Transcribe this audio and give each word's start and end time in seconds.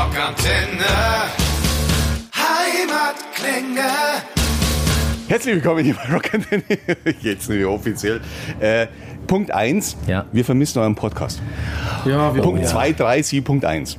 Rockantenne. 0.00 0.86
Heimatklänge. 2.34 3.90
Herzlich 5.28 5.56
willkommen 5.56 5.84
hier 5.84 5.94
bei 5.94 6.10
Rock 6.14 6.32
Antenne. 6.32 6.62
Jetzt 7.20 7.50
nicht 7.50 7.66
offiziell. 7.66 8.22
Äh, 8.60 8.86
Punkt 9.26 9.50
1, 9.50 9.98
Ja. 10.06 10.24
wir 10.32 10.42
vermissen 10.42 10.78
euren 10.78 10.94
Podcast. 10.94 11.42
Ja, 12.06 12.34
wir 12.34 12.40
Punkt 12.40 12.66
2, 12.66 12.92
3, 12.92 13.20
7, 13.20 13.44
Punkt 13.44 13.66
1. 13.66 13.98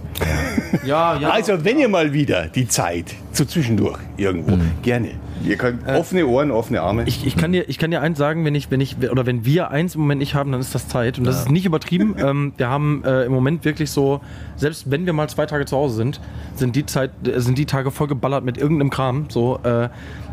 Ja, 0.84 1.18
ja. 1.20 1.30
Also, 1.30 1.64
wenn 1.64 1.78
ihr 1.78 1.88
mal 1.88 2.12
wieder 2.12 2.48
die 2.48 2.68
Zeit 2.68 3.14
zu 3.32 3.46
zwischendurch 3.46 4.00
irgendwo, 4.18 4.58
gerne. 4.82 5.12
Ihr 5.46 5.58
könnt 5.58 5.88
offene 5.88 6.26
Ohren, 6.28 6.52
offene 6.52 6.82
Arme. 6.82 7.04
ich, 7.06 7.26
ich, 7.26 7.36
kann 7.36 7.52
dir, 7.52 7.68
ich 7.70 7.78
kann 7.78 7.92
dir 7.92 8.02
eins 8.02 8.18
sagen, 8.18 8.46
wenn 8.46 8.56
ich, 8.56 8.72
wenn 8.72 8.82
ich, 8.82 8.98
oder 9.10 9.26
wenn 9.26 9.46
wir 9.46 9.72
eins 9.72 9.96
im 9.96 10.02
Moment 10.02 10.20
nicht 10.20 10.36
haben, 10.36 10.52
dann 10.52 10.62
ist 10.62 10.76
das 10.76 10.88
Zeit. 10.88 11.18
Und 11.18 11.26
das 11.26 11.42
ist 11.42 11.52
nicht 11.52 11.66
übertrieben. 11.66 12.16
ähm, 12.20 12.54
wir 12.58 12.70
haben 12.70 13.04
äh, 13.06 13.24
im 13.24 13.32
Moment 13.32 13.66
wirklich 13.66 13.92
so, 13.92 14.22
selbst 14.56 14.90
wenn 14.92 15.06
wir 15.06 15.14
mal 15.14 15.30
zwei 15.30 15.46
Tage 15.46 15.66
zu 15.66 15.78
Hause 15.78 15.96
sind, 15.96 16.20
sind 16.56 16.76
die 16.76 16.86
Zeit, 16.86 17.12
äh, 17.26 17.40
sind 17.40 17.58
die 17.58 17.66
Tage 17.66 17.92
voll 17.92 18.08
geballert 18.08 18.44
mit 18.44 18.58
irgendeinem 18.58 18.90
Kram. 18.90 19.26
So, 19.30 19.60
äh, 19.64 19.90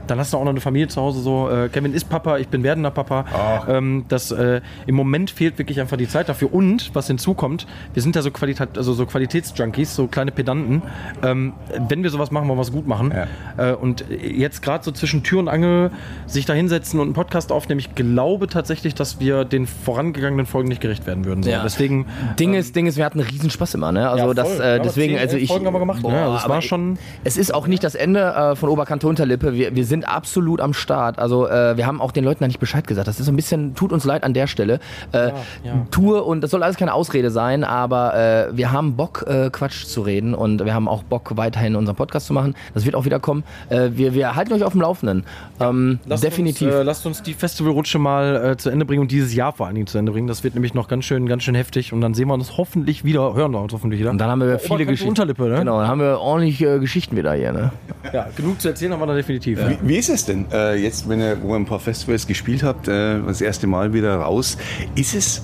dann 0.09 0.19
hast 0.19 0.33
du 0.33 0.37
auch 0.37 0.45
noch 0.45 0.51
eine 0.51 0.61
Familie 0.61 0.89
zu 0.89 1.01
Hause. 1.01 1.21
So, 1.21 1.49
äh, 1.51 1.69
Kevin 1.69 1.95
ist 1.95 2.09
Papa, 2.09 2.39
ich 2.39 2.49
bin 2.49 2.63
werdender 2.63 2.91
Papa. 2.91 3.25
Ähm, 3.69 4.05
das, 4.09 4.31
äh, 4.31 4.61
Im 4.87 4.95
Moment 4.95 5.31
fehlt 5.31 5.59
wirklich 5.59 5.81
einfach 5.81 5.97
die 5.97 6.09
Zeit 6.09 6.29
dafür. 6.29 6.53
Und 6.53 6.95
was 6.95 7.07
hinzukommt, 7.07 7.67
wir 7.95 8.03
sind 8.03 8.17
ja 8.17 8.23
so, 8.23 8.31
Qualität, 8.31 8.77
also 8.77 8.93
so 8.93 9.07
Qualitätsjunkies, 9.07 9.95
so 9.95 10.07
kleine 10.07 10.31
Pedanten. 10.33 10.83
Ähm, 11.23 11.53
wenn 11.89 12.03
wir 12.03 12.11
sowas 12.11 12.31
machen, 12.31 12.49
wollen 12.49 12.59
wir 12.59 12.63
es 12.63 12.73
gut 12.73 12.87
machen. 12.87 13.13
Äh, 13.57 13.73
und 13.73 14.05
jetzt 14.11 14.63
gerade 14.63 14.85
so 14.85 14.91
zwischen 14.93 15.23
Tür 15.23 15.39
und 15.41 15.49
Angel 15.49 15.91
sich 16.27 16.45
da 16.47 16.53
hinsetzen 16.53 17.01
und 17.01 17.07
einen 17.09 17.15
Podcast 17.15 17.53
aufnehmen, 17.53 17.81
ich 17.81 17.95
glaube 17.95 18.49
tatsächlich, 18.49 18.95
dass 18.95 19.21
wir 19.21 19.45
den 19.45 19.67
vorangegangenen 19.67 20.47
Folgen 20.47 20.69
nicht 20.69 20.81
gerecht 20.81 21.07
werden 21.07 21.25
würden. 21.25 21.43
So. 21.43 21.51
Ja. 21.51 21.63
Deswegen. 21.63 22.07
Ding 22.39 22.55
ist, 22.55 22.75
Ding 22.77 22.87
ist, 22.87 22.97
wir 22.97 23.05
hatten 23.05 23.21
riesen 23.21 23.51
Spaß 23.51 23.75
immer, 23.75 23.93
ne? 23.93 24.09
Also 24.09 24.27
Ja, 24.29 24.35
das, 24.35 24.59
äh, 24.61 24.77
Ja, 24.77 24.79
deswegen, 24.79 25.15
zehn, 25.15 25.21
also 25.23 25.35
elf 25.37 25.43
ich. 25.43 25.49
Folgen 25.51 25.67
haben 25.67 25.75
wir 25.75 25.79
gemacht, 25.81 26.03
ne? 26.03 26.09
Also 26.25 26.37
es 26.37 26.49
war 26.49 26.63
schon- 26.63 26.99
Es 27.25 27.37
ist 27.37 27.53
auch 27.55 27.67
nicht 27.67 27.83
das 27.85 27.95
Ende 27.95 28.21
äh, 28.21 28.57
von 28.57 28.69
Oberkante 28.69 29.07
Unterlippe. 29.09 29.53
Wir, 29.55 29.75
wir 29.75 29.85
sind 29.85 29.98
absolut 30.05 30.61
am 30.61 30.73
Start. 30.73 31.19
Also 31.19 31.49
äh, 31.49 31.77
wir 31.77 31.87
haben 31.87 32.01
auch 32.01 32.13
den 32.13 32.25
Leuten 32.25 32.41
da 32.41 32.47
nicht 32.47 32.61
Bescheid 32.61 32.87
gesagt. 32.87 33.09
Das 33.09 33.21
ist 33.21 33.27
so 33.27 33.33
ein 33.33 33.37
bisschen, 33.37 33.75
tut 33.75 33.93
uns 33.93 34.05
leid 34.05 34.25
an 34.25 34.35
der 34.35 34.47
Stelle. 34.47 34.81
Äh, 35.13 35.29
ja. 35.65 35.87
Tour 35.91 36.27
und 36.27 36.41
das 36.41 36.51
soll 36.51 36.63
alles 36.63 36.77
keine 36.77 36.95
Ausrede 36.95 37.31
sein, 37.31 37.65
aber 37.65 38.15
äh, 38.15 38.57
wir 38.57 38.73
haben 38.73 38.97
Bock, 38.97 39.25
äh, 39.29 39.51
Quatsch 39.51 39.85
zu 39.87 40.03
reden 40.03 40.35
und 40.35 40.65
wir 40.65 40.75
haben 40.75 40.89
auch 40.89 41.03
Bock, 41.03 41.37
weiterhin 41.37 41.77
unseren 41.77 41.97
Podcast 41.97 42.27
zu 42.27 42.33
machen. 42.33 42.55
Das 42.75 42.85
wird 42.85 42.95
auch 42.95 43.05
wieder 43.05 43.21
kommen. 43.21 43.45
Äh, 43.69 43.91
wir, 43.93 44.15
wir 44.15 44.35
halten 44.35 44.53
euch 44.53 44.65
auf 44.65 44.73
dem 44.73 44.83
Laufenden. 44.83 45.25
Ähm, 45.61 45.99
Lasst 46.07 46.25
definitiv. 46.25 46.69
Uns, 46.69 46.77
äh, 46.77 46.83
lasst 46.83 47.07
uns 47.07 47.23
die 47.23 47.35
Festivalrutsche 47.35 47.99
mal 47.99 48.57
zu 48.57 48.71
Ende 48.71 48.85
bringen 48.85 49.03
und 49.03 49.11
dieses 49.11 49.35
Jahr 49.35 49.53
vor 49.53 49.67
allen 49.67 49.75
Dingen 49.75 49.87
zu 49.87 49.99
Ende 49.99 50.13
bringen. 50.13 50.27
Das 50.27 50.45
wird 50.45 50.55
nämlich 50.55 50.75
noch 50.75 50.89
ganz 50.89 51.05
schön, 51.05 51.27
ganz 51.27 51.43
schön 51.43 51.55
heftig 51.55 51.93
und 51.93 52.01
dann 52.01 52.15
sehen 52.15 52.29
wir 52.29 52.35
uns 52.35 52.57
hoffentlich 52.57 53.05
wieder, 53.05 53.35
hören 53.35 53.53
wir 53.53 53.61
uns 53.61 53.73
hoffentlich 53.73 54.01
wieder. 54.01 54.11
und 54.11 54.19
dann 54.19 54.31
haben 54.31 54.41
wir 54.41 54.59
viele 54.59 54.75
Oberkante 54.75 54.93
Geschichten. 54.93 55.09
Unterlippe, 55.09 55.49
ne? 55.49 55.59
Genau, 55.59 55.81
dann 55.81 55.89
haben 55.89 56.01
wir 56.01 56.21
ordentliche 56.21 56.77
äh, 56.77 56.79
Geschichten 56.79 57.17
wieder 57.17 57.33
hier. 57.35 57.53
Ne? 57.53 57.73
Ja, 58.13 58.29
genug 58.37 58.61
zu 58.61 58.69
erzählen 58.69 58.93
haben 58.93 59.01
wir 59.01 59.07
da 59.07 59.15
definitiv. 59.15 59.59
Wie, 59.59 59.79
wie 59.89 59.97
ist 59.97 60.09
es 60.09 60.25
denn 60.25 60.47
äh, 60.53 60.75
jetzt, 60.77 61.09
wenn 61.09 61.21
ihr 61.21 61.37
wo 61.43 61.51
ihr 61.55 61.57
ein 61.57 61.67
paar 61.67 61.81
Festivals 61.81 62.27
gespielt 62.27 62.63
habt, 62.63 62.89
äh, 62.89 63.21
das 63.23 63.41
erste 63.41 63.67
Mal 63.67 63.93
wieder 63.93 64.17
raus? 64.17 64.57
Ist 64.95 65.15
es, 65.15 65.43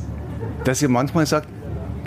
dass 0.64 0.80
ihr 0.82 0.88
manchmal 0.88 1.26
sagt, 1.26 1.48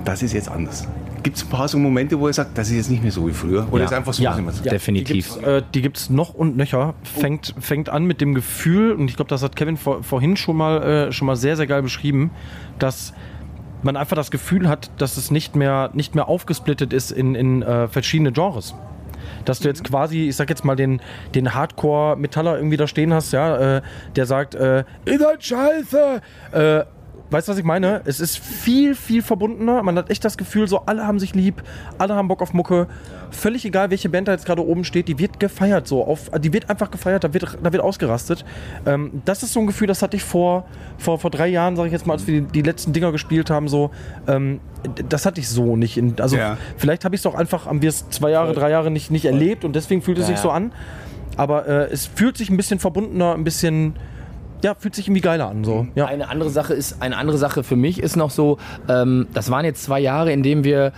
das 0.05 0.23
ist 0.23 0.33
jetzt 0.33 0.49
anders? 0.49 0.87
Gibt 1.23 1.35
es 1.37 1.43
ein 1.43 1.49
paar 1.49 1.67
so 1.67 1.77
Momente, 1.77 2.17
wo 2.17 2.27
ihr 2.27 2.33
sagt, 2.33 2.57
das 2.57 2.69
ist 2.69 2.75
jetzt 2.77 2.89
nicht 2.89 3.03
mehr 3.03 3.11
so 3.11 3.27
wie 3.27 3.33
früher? 3.33 3.67
Oder 3.71 3.79
Ja. 3.81 3.85
ist 3.85 3.93
einfach 3.93 4.13
so, 4.13 4.23
Ja. 4.23 4.37
Ja. 4.39 4.71
Definitiv. 4.71 5.07
Die 5.07 5.13
gibt's, 5.33 5.47
äh, 5.47 5.61
die 5.73 5.81
gibt's 5.81 6.09
noch 6.09 6.33
und 6.33 6.55
nöcher. 6.55 6.93
Fängt, 7.03 7.53
fängt 7.59 7.89
an 7.89 8.05
mit 8.05 8.21
dem 8.21 8.33
Gefühl, 8.33 8.93
und 8.93 9.09
ich 9.09 9.15
glaube, 9.17 9.29
das 9.29 9.43
hat 9.43 9.55
Kevin 9.57 9.75
vor, 9.75 10.03
vorhin 10.03 10.37
schon 10.37 10.55
mal, 10.55 10.81
äh, 11.07 11.11
schon 11.11 11.25
mal 11.25 11.35
sehr, 11.35 11.57
sehr 11.57 11.67
geil 11.67 11.81
beschrieben, 11.81 12.31
dass 12.79 13.13
man 13.83 13.97
einfach 13.97 14.15
das 14.15 14.31
Gefühl 14.31 14.69
hat, 14.69 14.89
dass 14.97 15.17
es 15.17 15.29
nicht 15.29 15.55
mehr, 15.55 15.89
nicht 15.93 16.15
mehr 16.15 16.29
aufgesplittet 16.29 16.93
ist 16.93 17.11
in, 17.11 17.35
in 17.35 17.61
äh, 17.61 17.87
verschiedene 17.89 18.31
Genres. 18.31 18.73
Dass 19.45 19.59
du 19.59 19.67
jetzt 19.67 19.83
quasi, 19.83 20.29
ich 20.29 20.35
sag 20.35 20.49
jetzt 20.49 20.65
mal, 20.65 20.75
den, 20.75 21.01
den 21.35 21.53
Hardcore-Metaller 21.53 22.57
irgendwie 22.57 22.77
da 22.77 22.87
stehen 22.87 23.13
hast, 23.13 23.31
ja, 23.31 23.77
äh, 23.77 23.81
der 24.15 24.25
sagt, 24.25 24.55
äh, 24.55 24.83
ihr 25.05 25.19
seid 25.19 25.43
scheiße, 25.43 26.21
äh, 26.51 26.83
Weißt 27.29 27.47
du, 27.47 27.51
was 27.51 27.59
ich 27.59 27.65
meine? 27.65 28.01
Es 28.05 28.19
ist 28.19 28.37
viel, 28.39 28.95
viel 28.95 29.21
verbundener. 29.21 29.83
Man 29.83 29.97
hat 29.97 30.09
echt 30.09 30.23
das 30.23 30.37
Gefühl, 30.37 30.67
so 30.67 30.79
alle 30.85 31.05
haben 31.05 31.19
sich 31.19 31.35
lieb, 31.35 31.61
alle 31.97 32.15
haben 32.15 32.27
Bock 32.29 32.41
auf 32.41 32.53
Mucke. 32.53 32.87
Völlig 33.31 33.65
egal, 33.65 33.89
welche 33.89 34.07
Band 34.07 34.29
da 34.29 34.31
jetzt 34.31 34.45
gerade 34.45 34.65
oben 34.65 34.85
steht, 34.85 35.09
die 35.09 35.19
wird 35.19 35.39
gefeiert. 35.39 35.87
So 35.87 36.05
auf, 36.05 36.31
die 36.39 36.53
wird 36.53 36.69
einfach 36.69 36.89
gefeiert, 36.89 37.25
da 37.25 37.33
wird, 37.33 37.57
da 37.61 37.73
wird 37.73 37.83
ausgerastet. 37.83 38.45
Ähm, 38.85 39.21
das 39.25 39.43
ist 39.43 39.51
so 39.51 39.59
ein 39.59 39.67
Gefühl, 39.67 39.87
das 39.87 40.01
hatte 40.01 40.15
ich 40.15 40.23
vor, 40.23 40.65
vor, 40.97 41.19
vor 41.19 41.29
drei 41.29 41.47
Jahren, 41.47 41.75
sage 41.75 41.87
ich 41.87 41.93
jetzt 41.93 42.07
mal, 42.07 42.13
als 42.13 42.25
wir 42.27 42.41
die, 42.41 42.47
die 42.47 42.61
letzten 42.61 42.93
Dinger 42.93 43.11
gespielt 43.11 43.49
haben. 43.49 43.67
So, 43.67 43.91
ähm, 44.27 44.61
das 45.09 45.25
hatte 45.25 45.41
ich 45.41 45.49
so 45.49 45.75
nicht. 45.75 45.97
In, 45.97 46.15
also 46.21 46.37
Ja. 46.37 46.57
vielleicht 46.77 47.03
habe 47.03 47.15
ich 47.15 47.19
es 47.19 47.23
doch 47.23 47.35
einfach, 47.35 47.65
haben 47.65 47.81
wir 47.81 47.89
es 47.89 48.09
zwei 48.09 48.31
Jahre, 48.31 48.53
drei 48.53 48.69
Jahre 48.69 48.89
nicht, 48.89 49.11
nicht 49.11 49.25
erlebt 49.25 49.65
und 49.65 49.75
deswegen 49.75 50.01
fühlt 50.01 50.17
es 50.17 50.27
sich 50.27 50.37
ja. 50.37 50.41
so 50.41 50.49
an. 50.51 50.71
Aber 51.35 51.67
äh, 51.67 51.91
es 51.91 52.07
fühlt 52.07 52.37
sich 52.37 52.49
ein 52.49 52.57
bisschen 52.57 52.79
verbundener, 52.79 53.33
ein 53.35 53.43
bisschen, 53.43 53.93
ja, 54.63 54.73
fühlt 54.75 54.95
sich 54.95 55.07
irgendwie 55.07 55.21
geiler 55.21 55.49
an. 55.49 55.63
So. 55.63 55.87
Ja. 55.95 56.05
Eine 56.05 56.29
andere 56.29 56.49
Sache 56.49 56.73
ist, 56.73 57.01
eine 57.01 57.17
andere 57.17 57.37
Sache 57.37 57.63
für 57.63 57.75
mich 57.75 58.01
ist 58.01 58.15
noch 58.15 58.31
so, 58.31 58.57
ähm, 58.89 59.27
das 59.33 59.51
waren 59.51 59.65
jetzt 59.65 59.83
zwei 59.83 59.99
Jahre, 59.99 60.31
in 60.31 60.43
denen 60.43 60.63
wir 60.63 60.93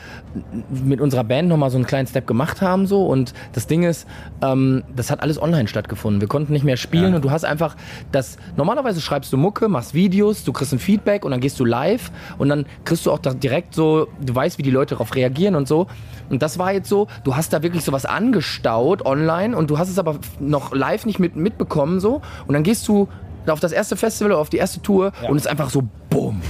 mit 0.70 1.02
unserer 1.02 1.24
Band 1.24 1.50
nochmal 1.50 1.69
so 1.69 1.78
einen 1.78 1.86
kleinen 1.86 2.08
Step 2.08 2.25
gemacht 2.28 2.62
haben 2.62 2.88
so 2.88 3.06
und 3.06 3.34
das 3.53 3.68
Ding 3.68 3.84
ist, 3.84 4.08
ähm, 4.42 4.84
das 4.96 5.12
hat 5.12 5.22
alles 5.22 5.42
online 5.42 5.68
stattgefunden. 5.68 6.22
Wir 6.22 6.28
konnten 6.28 6.53
nicht 6.53 6.64
mehr 6.64 6.78
spielen 6.78 7.14
und 7.16 7.25
du 7.25 7.31
hast 7.31 7.44
einfach 7.44 7.75
das, 8.12 8.38
normalerweise 8.56 9.02
schreibst 9.02 9.34
du 9.34 9.38
Mucke, 9.38 9.68
machst 9.68 9.94
Videos, 9.94 10.44
du 10.44 10.53
kriegst 10.53 10.74
ein 10.74 10.80
Feedback 10.80 11.25
und 11.25 11.31
dann 11.31 11.42
gehst 11.42 11.59
du 11.59 11.66
live 11.66 12.12
und 12.38 12.50
dann 12.50 12.66
kriegst 12.86 13.06
du 13.06 13.12
auch 13.12 13.19
direkt 13.19 13.75
so, 13.75 14.08
du 14.22 14.34
weißt, 14.36 14.58
wie 14.58 14.64
die 14.64 14.72
Leute 14.72 14.96
darauf 14.96 15.16
reagieren 15.16 15.56
und 15.56 15.68
so. 15.68 15.88
Und 16.30 16.42
das 16.44 16.59
war 16.59 16.72
jetzt 16.72 16.88
so, 16.88 17.08
du 17.24 17.36
hast 17.36 17.53
da 17.53 17.64
wirklich 17.64 17.84
sowas 17.84 18.06
angestaut 18.06 19.06
online 19.06 19.58
und 19.58 19.69
du 19.69 19.78
hast 19.78 19.90
es 19.90 20.00
aber 20.00 20.19
noch 20.40 20.74
live 20.74 21.06
nicht 21.06 21.19
mit, 21.19 21.36
mitbekommen 21.36 22.00
so 22.00 22.22
und 22.48 22.53
dann 22.53 22.64
gehst 22.64 22.88
du 22.88 23.08
auf 23.54 23.60
das 23.60 23.72
erste 23.72 23.96
Festival 23.96 24.32
oder 24.32 24.42
auf 24.42 24.50
die 24.50 24.58
erste 24.58 24.82
Tour 24.82 25.12
und 25.28 25.38
es 25.38 25.44
ist 25.44 25.48
einfach 25.48 25.70
so 25.70 25.84
BUM. 26.10 26.42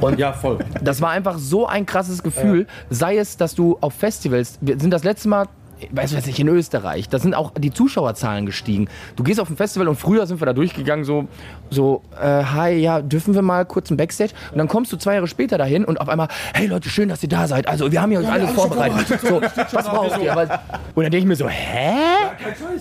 Und 0.00 0.18
ja, 0.18 0.32
voll. 0.32 0.58
das 0.82 1.00
war 1.00 1.10
einfach 1.10 1.38
so 1.38 1.66
ein 1.66 1.86
krasses 1.86 2.22
Gefühl. 2.22 2.66
Sei 2.90 3.16
es, 3.16 3.36
dass 3.36 3.54
du 3.54 3.78
auf 3.80 3.94
Festivals, 3.94 4.58
wir 4.60 4.78
sind 4.78 4.90
das 4.90 5.04
letzte 5.04 5.28
Mal, 5.28 5.46
weiß 5.92 6.16
was 6.16 6.26
ich, 6.26 6.38
in 6.40 6.48
Österreich, 6.48 7.08
da 7.08 7.18
sind 7.18 7.34
auch 7.34 7.52
die 7.58 7.70
Zuschauerzahlen 7.72 8.46
gestiegen. 8.46 8.88
Du 9.16 9.22
gehst 9.22 9.40
auf 9.40 9.50
ein 9.50 9.56
Festival 9.56 9.88
und 9.88 9.96
früher 9.96 10.26
sind 10.26 10.40
wir 10.40 10.46
da 10.46 10.52
durchgegangen, 10.52 11.04
so, 11.04 11.26
so, 11.70 12.02
äh, 12.20 12.44
hi, 12.44 12.72
ja, 12.74 13.00
dürfen 13.02 13.34
wir 13.34 13.42
mal 13.42 13.64
kurz 13.64 13.90
ein 13.90 13.96
Backstage? 13.96 14.32
Und 14.52 14.58
dann 14.58 14.68
kommst 14.68 14.92
du 14.92 14.96
zwei 14.96 15.14
Jahre 15.14 15.26
später 15.26 15.58
dahin 15.58 15.84
und 15.84 16.00
auf 16.00 16.08
einmal, 16.08 16.28
hey 16.54 16.66
Leute, 16.66 16.88
schön, 16.88 17.08
dass 17.08 17.22
ihr 17.22 17.28
da 17.28 17.46
seid. 17.46 17.68
Also, 17.68 17.90
wir 17.90 18.00
haben 18.02 18.10
hier 18.10 18.20
euch 18.20 18.30
alles 18.30 18.50
vorbereitet. 18.50 19.20
So, 19.20 19.40
was 19.40 19.88
braucht 19.88 20.20
ihr? 20.22 20.32
Und 20.94 21.02
dann 21.04 21.10
denke 21.10 21.18
ich 21.18 21.24
mir 21.26 21.36
so, 21.36 21.48
hä? 21.48 21.94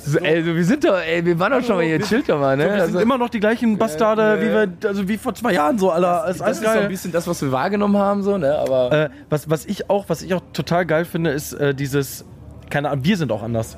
So, 0.03 0.19
also, 0.19 0.55
wir 0.55 0.65
sind 0.65 0.83
doch, 0.83 0.97
ey, 0.99 1.25
wir 1.25 1.37
waren 1.39 1.51
doch 1.53 1.65
schon 1.65 1.75
mal 1.77 1.85
hier, 1.85 1.99
chillt 2.01 2.29
doch 2.29 2.39
mal, 2.39 2.57
ne? 2.57 2.65
Wir 2.65 2.71
sind 2.71 2.81
Also- 2.81 2.99
immer 2.99 3.17
noch 3.17 3.29
die 3.29 3.39
gleichen 3.39 3.77
Bastarde, 3.77 4.39
wie 4.41 4.49
wir, 4.49 4.89
also 4.89 5.07
wie 5.07 5.17
vor 5.17 5.33
zwei 5.33 5.53
Jahren 5.53 5.77
so, 5.77 5.91
Alter. 5.91 6.25
Das 6.27 6.41
alles 6.41 6.57
ist 6.59 6.63
so 6.63 6.69
ein 6.79 6.87
bisschen 6.87 7.11
das, 7.11 7.27
was 7.27 7.41
wir 7.41 7.51
wahrgenommen 7.51 7.97
haben, 7.97 8.23
so, 8.23 8.37
ne? 8.37 8.57
Aber. 8.57 8.91
Äh, 8.91 9.09
was, 9.29 9.49
was 9.49 9.65
ich 9.65 9.89
auch, 9.89 10.05
was 10.09 10.21
ich 10.21 10.33
auch 10.33 10.41
total 10.53 10.85
geil 10.85 11.05
finde, 11.05 11.31
ist 11.31 11.53
äh, 11.53 11.73
dieses, 11.73 12.25
keine 12.73 12.89
Ahnung, 12.89 13.05
wir 13.05 13.17
sind 13.17 13.31
auch 13.31 13.43
anders. 13.43 13.77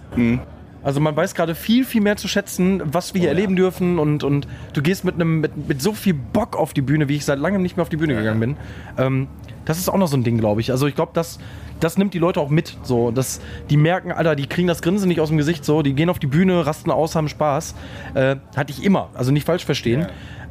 Also 0.81 1.01
man 1.01 1.15
weiß 1.17 1.35
gerade 1.35 1.53
viel, 1.53 1.83
viel 1.83 1.99
mehr 1.99 2.15
zu 2.15 2.29
schätzen, 2.29 2.81
was 2.85 3.13
wir 3.13 3.19
hier 3.19 3.29
erleben 3.29 3.57
dürfen 3.57 3.99
und, 3.99 4.23
und 4.23 4.47
du 4.71 4.81
gehst 4.81 5.03
mit 5.03 5.15
einem 5.15 5.41
mit, 5.41 5.67
mit 5.67 5.81
so 5.81 5.91
viel 5.91 6.13
Bock 6.13 6.55
auf 6.55 6.73
die 6.73 6.81
Bühne, 6.81 7.09
wie 7.09 7.17
ich 7.17 7.25
seit 7.25 7.39
langem 7.39 7.61
nicht 7.61 7.75
mehr 7.75 7.81
auf 7.81 7.89
die 7.89 7.97
Bühne 7.97 8.15
gegangen 8.15 8.39
bin. 8.39 8.57
Ähm, 8.97 9.27
das 9.65 9.79
ist 9.79 9.89
auch 9.89 9.97
noch 9.97 10.07
so 10.07 10.15
ein 10.15 10.23
Ding, 10.23 10.37
glaube 10.37 10.61
ich. 10.61 10.71
Also 10.71 10.87
ich 10.87 10.95
glaube, 10.95 11.11
das, 11.13 11.39
das 11.81 11.97
nimmt 11.97 12.13
die 12.13 12.19
Leute 12.19 12.39
auch 12.39 12.49
mit. 12.49 12.77
So, 12.83 13.11
dass 13.11 13.41
die 13.69 13.75
merken, 13.75 14.13
Alter, 14.13 14.35
die 14.37 14.47
kriegen 14.47 14.67
das 14.67 14.81
Grinsen 14.81 15.09
nicht 15.09 15.19
aus 15.19 15.27
dem 15.27 15.37
Gesicht. 15.37 15.65
So, 15.65 15.81
die 15.81 15.93
gehen 15.93 16.09
auf 16.09 16.19
die 16.19 16.27
Bühne, 16.27 16.65
rasten 16.65 16.91
aus, 16.91 17.15
haben 17.15 17.27
Spaß. 17.27 17.75
Äh, 18.13 18.37
hatte 18.55 18.71
ich 18.71 18.81
immer. 18.81 19.09
Also 19.13 19.31
nicht 19.31 19.45
falsch 19.45 19.65
verstehen. 19.65 20.05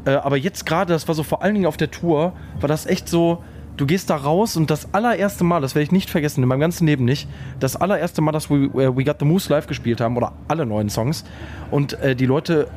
Äh, 0.04 0.10
aber 0.10 0.36
jetzt 0.36 0.66
gerade, 0.66 0.92
das 0.92 1.08
war 1.08 1.14
so 1.14 1.22
vor 1.22 1.42
allen 1.42 1.54
Dingen 1.54 1.66
auf 1.66 1.78
der 1.78 1.90
Tour, 1.90 2.34
war 2.60 2.68
das 2.68 2.84
echt 2.84 3.08
so. 3.08 3.42
Du 3.76 3.86
gehst 3.86 4.08
da 4.08 4.16
raus 4.16 4.56
und 4.56 4.70
das 4.70 4.94
allererste 4.94 5.42
Mal, 5.42 5.60
das 5.60 5.74
werde 5.74 5.84
ich 5.84 5.92
nicht 5.92 6.08
vergessen, 6.08 6.42
in 6.42 6.48
meinem 6.48 6.60
ganzen 6.60 6.86
Leben 6.86 7.04
nicht, 7.04 7.28
das 7.58 7.74
allererste 7.74 8.22
Mal, 8.22 8.30
dass 8.30 8.48
wir 8.48 8.56
äh, 8.74 8.96
We 8.96 9.04
Got 9.04 9.16
the 9.18 9.24
Moose 9.24 9.52
live 9.52 9.66
gespielt 9.66 10.00
haben 10.00 10.16
oder 10.16 10.32
alle 10.46 10.64
neuen 10.64 10.90
Songs 10.90 11.24
und 11.70 11.94
äh, 11.94 12.14
die 12.14 12.26
Leute 12.26 12.68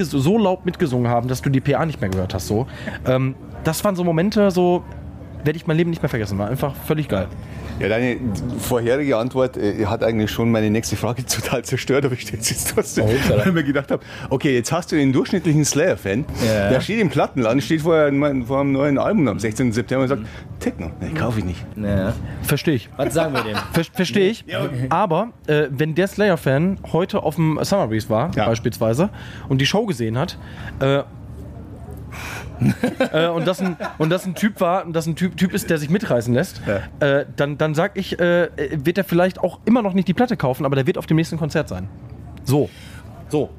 so 0.00 0.38
laut 0.38 0.66
mitgesungen 0.66 1.08
haben, 1.08 1.28
dass 1.28 1.42
du 1.42 1.50
die 1.50 1.60
PA 1.60 1.86
nicht 1.86 2.00
mehr 2.00 2.10
gehört 2.10 2.34
hast. 2.34 2.48
So. 2.48 2.66
Ähm, 3.06 3.36
das 3.62 3.84
waren 3.84 3.94
so 3.94 4.02
Momente, 4.02 4.50
so 4.50 4.82
werde 5.44 5.56
ich 5.56 5.66
mein 5.66 5.76
Leben 5.76 5.90
nicht 5.90 6.02
mehr 6.02 6.08
vergessen. 6.08 6.38
War 6.38 6.48
einfach 6.48 6.74
völlig 6.74 7.08
geil. 7.08 7.28
Ja, 7.80 7.88
deine 7.88 8.16
vorherige 8.60 9.16
Antwort 9.16 9.56
äh, 9.56 9.86
hat 9.86 10.04
eigentlich 10.04 10.30
schon 10.30 10.50
meine 10.52 10.70
nächste 10.70 10.96
Frage 10.96 11.24
total 11.26 11.64
zerstört, 11.64 12.04
aber 12.04 12.14
ich 12.14 12.20
stelle 12.22 12.38
jetzt 12.42 12.72
trotzdem, 12.74 13.06
weil 13.06 13.40
ich 13.46 13.52
mir 13.52 13.64
gedacht 13.64 13.90
habe, 13.90 14.02
okay, 14.30 14.54
jetzt 14.54 14.70
hast 14.72 14.92
du 14.92 14.96
den 14.96 15.12
durchschnittlichen 15.12 15.64
Slayer-Fan, 15.64 16.24
Ja. 16.46 16.68
der 16.70 16.80
steht 16.80 17.00
im 17.00 17.08
Plattenladen, 17.10 17.60
steht 17.60 17.80
vor, 17.82 17.96
einem- 17.96 18.46
vor 18.46 18.60
einem 18.60 18.72
neuen 18.72 18.98
Album 18.98 19.26
am 19.28 19.38
16. 19.38 19.72
September 19.72 20.02
und 20.02 20.08
sagt, 20.08 20.22
Techno, 20.60 20.90
nee, 21.00 21.10
kaufe 21.18 21.40
ich 21.40 21.44
nicht. 21.44 21.64
Ja. 21.76 22.12
Verstehe 22.42 22.74
ich. 22.74 22.88
Was 22.96 23.14
sagen 23.14 23.32
wir 23.34 23.42
dem? 23.42 23.56
Ver 23.72 23.84
Verstehe 23.92 24.30
ich. 24.30 24.44
Aber 24.90 25.30
äh, 25.46 25.64
wenn 25.70 25.94
der 25.94 26.06
Slayer-Fan 26.06 26.78
heute 26.92 27.22
auf 27.22 27.34
dem 27.36 27.58
Summer 27.62 27.88
Breeze 27.88 28.08
war, 28.08 28.30
Ja. 28.36 28.46
beispielsweise, 28.46 29.10
und 29.48 29.60
die 29.60 29.66
Show 29.66 29.86
gesehen 29.86 30.16
hat, 30.18 30.38
äh, 30.80 31.02
äh, 33.12 33.28
und, 33.28 33.46
das 33.46 33.60
ein, 33.60 33.76
und 33.98 34.10
das 34.10 34.26
ein 34.26 34.34
Typ 34.34 34.60
war, 34.60 34.84
und 34.84 34.92
das 34.92 35.06
ein 35.06 35.16
Typ, 35.16 35.36
typ 35.36 35.52
ist, 35.52 35.70
der 35.70 35.78
sich 35.78 35.90
mitreißen 35.90 36.32
lässt, 36.34 36.62
äh, 37.00 37.26
dann, 37.36 37.58
dann 37.58 37.74
sag 37.74 37.96
ich, 37.96 38.18
äh, 38.18 38.48
wird 38.72 38.98
er 38.98 39.04
vielleicht 39.04 39.40
auch 39.40 39.60
immer 39.64 39.82
noch 39.82 39.92
nicht 39.92 40.08
die 40.08 40.14
Platte 40.14 40.36
kaufen, 40.36 40.64
aber 40.64 40.76
der 40.76 40.86
wird 40.86 40.98
auf 40.98 41.06
dem 41.06 41.16
nächsten 41.16 41.38
Konzert 41.38 41.68
sein. 41.68 41.88
So. 42.44 42.68
So. 43.28 43.50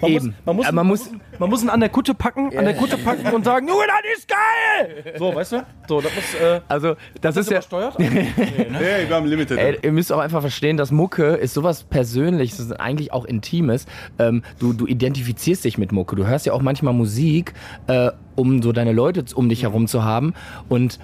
Man 0.00 0.10
Eben. 0.10 0.26
Muss, 0.26 0.34
man, 0.44 0.56
muss, 0.56 0.66
Aber 0.66 0.74
man, 0.74 0.86
man 0.86 0.86
muss, 0.86 1.10
man 1.38 1.50
muss 1.50 1.62
ihn 1.62 1.68
an 1.70 1.80
der 1.80 1.88
Kutte 1.88 2.14
packen, 2.14 2.56
an 2.56 2.64
der 2.64 2.74
Kutte 2.74 2.96
packen 2.98 3.34
und 3.34 3.44
sagen, 3.44 3.68
Junge, 3.68 3.84
das 3.86 4.18
ist 4.18 4.28
geil! 4.28 5.14
So, 5.18 5.34
weißt 5.34 5.52
du? 5.52 5.66
So, 5.88 6.00
das 6.00 6.14
muss, 6.14 6.34
äh, 6.40 6.60
Also, 6.68 6.94
das 7.20 7.36
ist 7.36 7.50
ja. 7.50 7.56
übersteuert. 7.58 7.96
Ja, 7.98 9.08
wir 9.08 9.16
haben 9.16 9.26
Limited. 9.26 9.58
Ey, 9.58 9.78
ihr 9.82 9.92
müsst 9.92 10.12
auch 10.12 10.18
einfach 10.18 10.40
verstehen, 10.40 10.76
dass 10.76 10.90
Mucke 10.90 11.34
ist 11.34 11.54
sowas 11.54 11.84
Persönliches, 11.84 12.72
eigentlich 12.72 13.12
auch 13.12 13.24
Intimes. 13.24 13.86
Ähm, 14.18 14.42
du, 14.58 14.72
du 14.72 14.86
identifizierst 14.86 15.64
dich 15.64 15.78
mit 15.78 15.92
Mucke. 15.92 16.16
Du 16.16 16.26
hörst 16.26 16.46
ja 16.46 16.52
auch 16.52 16.62
manchmal 16.62 16.94
Musik, 16.94 17.54
äh, 17.86 18.10
um 18.36 18.62
so 18.62 18.72
deine 18.72 18.92
Leute 18.92 19.24
um 19.34 19.48
dich 19.48 19.62
herum 19.62 19.86
zu 19.88 20.04
haben. 20.04 20.34
Und 20.68 20.98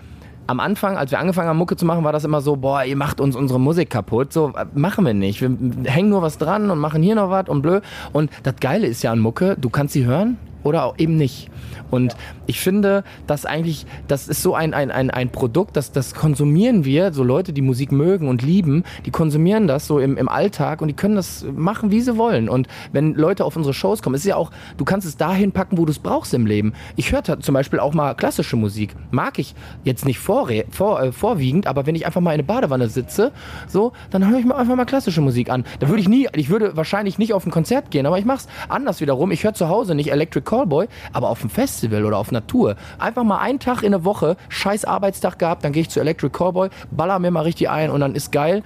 am 0.47 0.61
Anfang, 0.61 0.97
als 0.97 1.11
wir 1.11 1.19
angefangen 1.19 1.49
haben, 1.49 1.59
Mucke 1.59 1.77
zu 1.77 1.87
machen, 1.87 2.05
war 2.05 2.13
das 2.13 2.25
immer 2.25 2.41
so, 2.41 2.57
boah, 2.57 2.85
ihr 2.85 2.97
macht 2.97 3.21
uns 3.21 3.37
unsere 3.37 3.61
Musik 3.61 3.91
kaputt. 3.91 4.33
So, 4.33 4.53
äh, 4.57 4.67
machen 4.75 5.05
wir 5.05 5.15
nicht. 5.15 5.41
Wir 5.41 5.51
hängen 5.91 6.11
nur 6.11 6.23
was 6.23 6.39
dran 6.39 6.71
und 6.71 6.79
machen 6.79 7.03
hier 7.03 7.15
noch 7.15 7.31
was 7.31 7.49
und 7.49 7.63
blöd. 7.63 7.83
Und 8.13 8.31
das 8.43 8.57
Geile 8.61 8.87
ist 8.87 9.03
ja 9.03 9.13
an 9.13 9.21
Mucke, 9.21 9.57
du 9.59 9.71
kannst 9.71 9.95
sie 9.95 10.05
hören 10.05 10.37
oder 10.65 10.85
auch 10.85 10.99
eben 10.99 11.17
nicht. 11.17 11.51
Und 11.91 12.17
ich 12.47 12.61
finde, 12.61 13.05
dass 13.27 13.47
eigentlich, 13.47 13.87
das 14.09 14.27
ist 14.27 14.43
so 14.43 14.55
ein, 14.55 14.75
ein, 14.75 14.91
ein, 14.91 15.11
ein 15.11 15.31
Produkt, 15.31 15.77
das, 15.77 15.93
das 15.93 16.15
konsumieren 16.15 16.85
wir, 16.85 17.13
so 17.13 17.23
Leute, 17.23 17.53
die 17.53 17.63
Musik 17.63 17.93
mögen 17.93 18.29
und 18.29 18.43
lieben, 18.43 18.83
die 19.07 19.11
konsumieren 19.11 19.69
das 19.69 19.87
so 19.87 20.01
im, 20.01 20.17
im 20.17 20.29
Alltag 20.29 20.83
und 20.83 20.89
die 20.89 20.95
können 20.95 21.15
das 21.15 21.47
machen, 21.55 21.91
wie 21.91 22.01
sie 22.01 22.17
wollen. 22.17 22.49
Und 22.49 22.67
wenn 22.93 23.15
Leute 23.15 23.45
auf 23.45 23.57
unsere 23.57 23.75
Shows 23.75 24.03
kommen, 24.03 24.17
ist 24.17 24.25
ja 24.25 24.37
auch, 24.37 24.51
du 24.77 24.85
kannst 24.85 25.07
es 25.07 25.17
dahin 25.17 25.53
packen, 25.53 25.79
wo 25.79 25.85
du 25.85 25.93
es 25.93 25.99
brauchst 25.99 26.35
im 26.35 26.47
Leben. 26.47 26.73
Ich 26.97 27.13
höre 27.13 27.23
zum 27.23 27.55
Beispiel 27.55 27.79
auch 27.79 27.95
mal 27.95 28.15
klassische 28.15 28.57
Musik. 28.57 28.95
Mag 29.11 29.39
ich 29.39 29.55
jetzt 29.85 30.05
nicht 30.05 30.19
vorre 30.19 30.65
vor, 30.71 31.01
äh, 31.01 31.13
vorwiegend, 31.13 31.67
aber 31.67 31.87
wenn 31.87 31.95
ich 31.95 32.07
einfach 32.07 32.21
mal 32.21 32.31
in 32.31 32.35
eine 32.35 32.43
Badewanne 32.43 32.89
sitze, 32.89 33.31
so, 33.69 33.93
dann 34.11 34.29
höre 34.29 34.39
ich 34.39 34.45
mir 34.45 34.57
einfach 34.57 34.75
mal 34.75 34.85
klassische 34.85 35.21
Musik 35.21 35.51
an. 35.51 35.65
Da 35.79 35.89
würde 35.89 36.01
ich 36.01 36.09
nie, 36.09 36.29
ich 36.35 36.51
würde 36.51 36.77
wahrscheinlich 36.77 37.19
nicht 37.19 37.35
auf 37.35 37.47
ein 37.47 37.51
Konzert 37.51 37.91
gehen, 37.91 38.07
aber 38.07 38.19
ich 38.19 38.25
mache 38.25 38.39
es 38.39 38.49
anders 38.69 39.01
wiederum. 39.01 39.31
Ich 39.31 39.45
höre 39.45 39.55
zu 39.55 39.69
Hause 39.69 39.95
nicht 39.95 40.11
Electric 40.11 40.45
Callboy, 40.55 40.87
aber 41.13 41.31
auf 41.31 41.41
dem 41.41 41.51
Festival 41.51 42.05
oder 42.05 42.17
auf 42.19 42.31
Natur. 42.31 42.77
Einfach 42.99 43.25
mal 43.25 43.39
einen 43.39 43.59
Tag 43.59 43.83
in 43.83 43.91
der 43.91 44.05
Woche, 44.05 44.37
scheiß 44.49 44.85
Arbeitstag 44.85 45.39
gehabt, 45.39 45.65
dann 45.65 45.73
gehe 45.73 45.83
ich 45.83 45.91
zu 45.91 46.01
Electric 46.01 46.31
Callboy, 46.37 46.69
baller 46.91 47.19
mir 47.19 47.31
mal 47.31 47.41
richtig 47.43 47.69
ein 47.71 47.91
und 47.91 48.01
dann 48.01 48.15
ist 48.15 48.31
geil. 48.31 48.63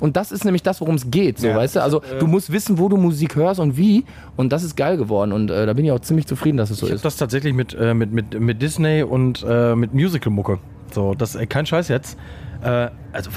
Und 0.00 0.16
das 0.16 0.32
ist 0.32 0.44
nämlich 0.44 0.62
das, 0.62 0.80
worum 0.80 0.96
es 0.96 1.10
geht, 1.10 1.38
so, 1.38 1.46
Ja. 1.46 1.56
weißt 1.56 1.76
du? 1.76 1.82
Also 1.82 2.02
du 2.18 2.26
musst 2.26 2.50
wissen, 2.52 2.78
wo 2.78 2.88
du 2.88 2.96
Musik 2.96 3.36
hörst 3.36 3.60
und 3.60 3.76
wie 3.76 4.04
und 4.36 4.52
das 4.52 4.62
ist 4.64 4.76
geil 4.76 4.96
geworden 4.96 5.32
und 5.32 5.50
äh, 5.50 5.64
da 5.66 5.72
bin 5.74 5.84
ich 5.84 5.92
auch 5.92 6.00
ziemlich 6.00 6.26
zufrieden, 6.26 6.56
dass 6.56 6.70
es 6.70 6.78
so 6.78 6.86
Ich 6.86 6.92
ist. 6.94 7.04
das 7.04 7.16
tatsächlich 7.16 7.54
mit, 7.54 7.74
äh, 7.74 7.94
mit, 7.94 8.12
mit, 8.12 8.38
mit 8.40 8.60
Disney 8.60 9.02
und 9.04 9.44
äh, 9.48 9.74
mit 9.76 9.94
Musical-Mucke. 9.94 10.58
So, 10.92 11.14
das 11.14 11.36
äh, 11.36 11.46
kein 11.46 11.66
Scheiß 11.66 11.88
jetzt. 11.88 12.18
Äh, 12.62 12.88
also 13.12 13.30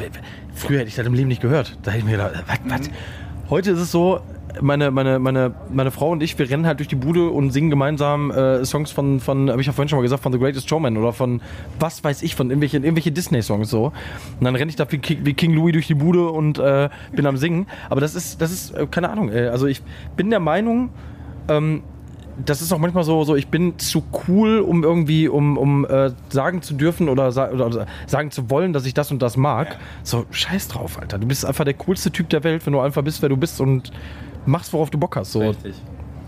früher 0.56 0.80
hätte 0.80 0.88
ich 0.89 0.95
das 0.95 1.06
im 1.06 1.13
Leben 1.13 1.27
nicht 1.27 1.42
gehört. 1.42 1.77
Da 1.83 1.92
hätte 1.92 2.00
ich 2.00 2.06
mir 2.06 2.12
gedacht, 2.18 2.33
äh, 2.33 2.39
was, 2.48 2.80
was? 2.80 2.89
Heute 3.50 3.71
ist 3.71 3.80
es 3.80 3.92
so, 3.92 4.21
meine, 4.59 4.92
meine, 4.92 5.19
meine, 5.19 5.53
meine 5.71 5.92
Frau 5.92 6.09
und 6.09 6.21
ich, 6.24 6.38
wir 6.38 6.50
rennen 6.50 6.65
halt 6.65 6.80
durch 6.80 6.88
die 6.88 6.95
Bude 6.95 7.30
und 7.30 7.51
singen 7.51 7.69
gemeinsam 7.69 8.31
äh, 8.31 8.65
Songs 8.65 8.92
von, 8.92 9.19
von 9.19 9.50
habe 9.50 9.62
ich 9.62 9.68
ja 9.68 9.74
vorhin 9.74 9.89
schon 9.89 9.98
mal 9.98 10.03
gesagt, 10.03 10.24
von 10.24 10.31
The 10.31 10.39
Greatest 10.39 10.69
Showman 10.69 10.98
oder 10.98 11.13
von 11.13 11.42
was 11.80 12.03
weiß 12.03 12.21
ich, 12.24 12.36
von 12.36 12.48
irgendwelchen, 12.48 12.83
irgendwelche 12.83 13.12
Disney-Songs 13.12 13.69
so. 13.69 13.86
Und 13.86 14.44
dann 14.44 14.56
renne 14.56 14.69
ich 14.69 14.75
da 14.75 14.92
wie, 14.92 15.01
wie 15.24 15.33
King 15.33 15.53
Louis 15.53 15.74
durch 15.74 15.88
die 15.88 15.95
Bude 15.95 16.30
und 16.30 16.59
äh, 16.59 16.89
bin 17.13 17.25
am 17.25 17.38
Singen. 17.38 17.68
Aber 17.89 18.01
das 18.01 18.15
ist, 18.15 18.42
das 18.42 18.51
ist, 18.51 18.71
äh, 18.71 18.88
keine 18.89 19.09
Ahnung, 19.09 19.30
äh, 19.30 19.48
also 19.48 19.68
ich 19.68 19.81
bin 20.15 20.30
der 20.30 20.39
Meinung, 20.39 20.89
ähm, 21.48 21.83
das 22.45 22.62
ist 22.62 22.71
auch 22.71 22.77
manchmal 22.77 23.03
so, 23.03 23.24
so 23.24 23.36
ich 23.36 23.48
bin 23.48 23.77
zu 23.77 24.03
cool, 24.27 24.59
um 24.59 24.83
irgendwie, 24.83 25.27
um, 25.27 25.57
um 25.57 25.86
äh, 25.86 26.12
sagen 26.30 26.62
zu 26.62 26.74
dürfen 26.74 27.09
oder, 27.09 27.31
sa 27.31 27.50
oder 27.50 27.86
sagen 28.07 28.31
zu 28.31 28.50
wollen, 28.50 28.74
dass 28.74 28.86
ich 28.86 28.94
das 28.94 29.12
und 29.12 29.21
das 29.21 29.38
mag. 29.38 29.77
So, 30.03 30.25
scheiß 30.31 30.69
drauf, 30.69 31.00
Alter. 31.00 31.19
Du 31.19 31.27
bist 31.27 31.45
einfach 31.45 31.65
der 31.65 31.74
coolste 31.74 32.12
Typ 32.12 32.30
der 32.30 32.44
Welt, 32.44 32.65
wenn 32.65 32.74
du 32.74 32.80
einfach 32.80 33.03
bist, 33.03 33.21
wer 33.21 33.30
du 33.30 33.38
bist 33.38 33.62
und 33.62 33.92
machst, 34.45 34.73
worauf 34.73 34.89
du 34.89 34.97
Bock 34.97 35.15
hast. 35.15 35.31
So. 35.31 35.39
Richtig. 35.39 35.75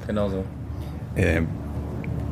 Genau 0.08 0.30
so. 0.30 0.44
Ähm, 1.16 1.48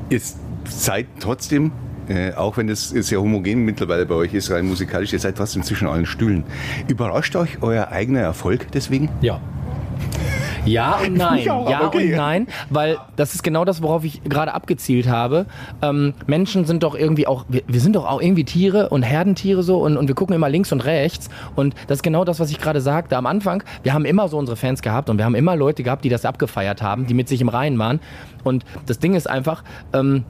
ihr 0.10 0.20
seid 0.66 1.08
trotzdem, 1.20 1.72
äh, 2.08 2.34
auch 2.34 2.58
wenn 2.58 2.70
es 2.70 2.90
sehr 2.90 3.22
homogen 3.22 3.64
mittlerweile 3.64 4.06
bei 4.06 4.16
euch 4.16 4.34
ist, 4.34 4.52
rein 4.52 4.66
musikalisch, 4.68 5.14
ihr 5.14 5.20
seid 5.20 5.38
trotzdem 5.38 5.64
zwischen 5.64 5.88
allen 5.88 6.06
Stühlen. 6.06 6.44
Überrascht 6.88 7.36
euch 7.36 7.62
euer 7.62 7.90
eigener 7.90 8.22
Erfolg 8.22 8.72
deswegen? 8.72 9.10
Ja. 9.22 9.40
Ja 10.66 11.00
und 11.06 11.14
nein. 11.18 11.50
Auch, 11.50 11.70
ja 11.70 11.86
okay. 11.86 12.12
und 12.12 12.18
nein, 12.18 12.48
weil 12.70 12.98
das 13.16 13.34
ist 13.34 13.44
genau 13.44 13.66
das, 13.66 13.82
worauf 13.82 14.04
ich 14.04 14.24
gerade 14.24 14.54
abgezielt 14.54 15.08
habe. 15.08 15.46
Ähm, 15.82 16.14
Menschen 16.28 16.66
sind 16.66 16.84
doch 16.84 16.96
irgendwie 16.96 17.28
auch, 17.28 17.46
wir, 17.48 17.64
wir 17.68 17.80
sind 17.80 17.96
doch 17.96 18.06
auch 18.06 18.22
irgendwie 18.22 18.44
Tiere 18.44 18.90
und 18.90 19.04
Herdentiere 19.04 19.64
so 19.64 19.80
und, 19.80 19.98
und 19.98 20.08
wir 20.08 20.16
gucken 20.16 20.36
immer 20.36 20.50
links 20.50 20.72
und 20.72 20.82
rechts. 20.82 21.30
Und 21.56 21.76
das 21.88 22.00
ist 22.00 22.04
genau 22.04 22.26
das, 22.26 22.40
was 22.40 22.52
ich 22.52 22.60
gerade 22.60 22.82
sagte. 22.82 23.18
Am 23.18 23.26
Anfang, 23.26 23.64
wir 23.84 23.94
haben 23.94 24.06
immer 24.06 24.28
so 24.28 24.38
unsere 24.38 24.56
Fans 24.56 24.82
gehabt 24.82 25.10
und 25.10 25.18
wir 25.18 25.26
haben 25.26 25.36
immer 25.36 25.56
Leute 25.56 25.84
gehabt, 25.84 26.06
die 26.06 26.10
das 26.10 26.26
abgefeiert 26.26 26.82
haben, 26.82 27.08
die 27.08 27.14
mit 27.14 27.28
sich 27.28 27.42
im 27.42 27.50
Reinen 27.50 27.80
waren. 27.80 28.00
Und 28.44 28.66
das 28.86 29.00
Ding 29.00 29.14
ist 29.14 29.30
einfach, 29.30 29.64
ähm, 29.94 30.24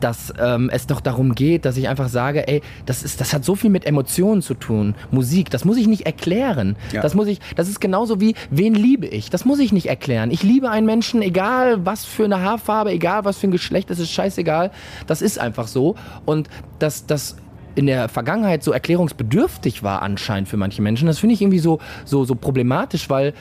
dass 0.00 0.32
ähm, 0.38 0.70
es 0.72 0.86
doch 0.86 1.00
darum 1.00 1.34
geht, 1.34 1.64
dass 1.64 1.76
ich 1.76 1.88
einfach 1.88 2.08
sage, 2.08 2.46
ey, 2.48 2.62
das, 2.86 3.02
ist, 3.02 3.20
das 3.20 3.32
hat 3.32 3.44
so 3.44 3.54
viel 3.54 3.70
mit 3.70 3.86
Emotionen 3.86 4.42
zu 4.42 4.54
tun. 4.54 4.94
Musik, 5.10 5.50
das 5.50 5.64
muss 5.64 5.76
ich 5.76 5.86
nicht 5.86 6.06
erklären. 6.06 6.76
Ja. 6.92 7.02
Das 7.02 7.14
muss 7.14 7.28
ich, 7.28 7.40
das 7.56 7.68
ist 7.68 7.80
genauso 7.80 8.20
wie, 8.20 8.34
wen 8.50 8.74
liebe 8.74 9.06
ich? 9.06 9.30
Das 9.30 9.44
muss 9.44 9.58
ich 9.58 9.72
nicht 9.72 9.86
erklären. 9.86 10.30
Ich 10.30 10.42
liebe 10.42 10.70
einen 10.70 10.86
Menschen, 10.86 11.22
egal 11.22 11.84
was 11.84 12.04
für 12.04 12.24
eine 12.24 12.40
Haarfarbe, 12.40 12.90
egal 12.90 13.24
was 13.24 13.38
für 13.38 13.48
ein 13.48 13.52
Geschlecht, 13.52 13.90
das 13.90 13.98
ist 13.98 14.10
scheißegal. 14.10 14.70
Das 15.06 15.22
ist 15.22 15.38
einfach 15.38 15.68
so. 15.68 15.94
Und 16.24 16.48
das, 16.78 17.06
das 17.06 17.36
in 17.74 17.86
der 17.86 18.08
Vergangenheit 18.08 18.62
so 18.62 18.72
erklärungsbedürftig 18.72 19.82
war 19.82 20.02
anscheinend 20.02 20.48
für 20.48 20.56
manche 20.56 20.82
Menschen, 20.82 21.06
das 21.06 21.18
finde 21.18 21.34
ich 21.34 21.42
irgendwie 21.42 21.58
so, 21.58 21.80
so, 22.04 22.24
so 22.24 22.34
problematisch, 22.34 23.10
weil 23.10 23.34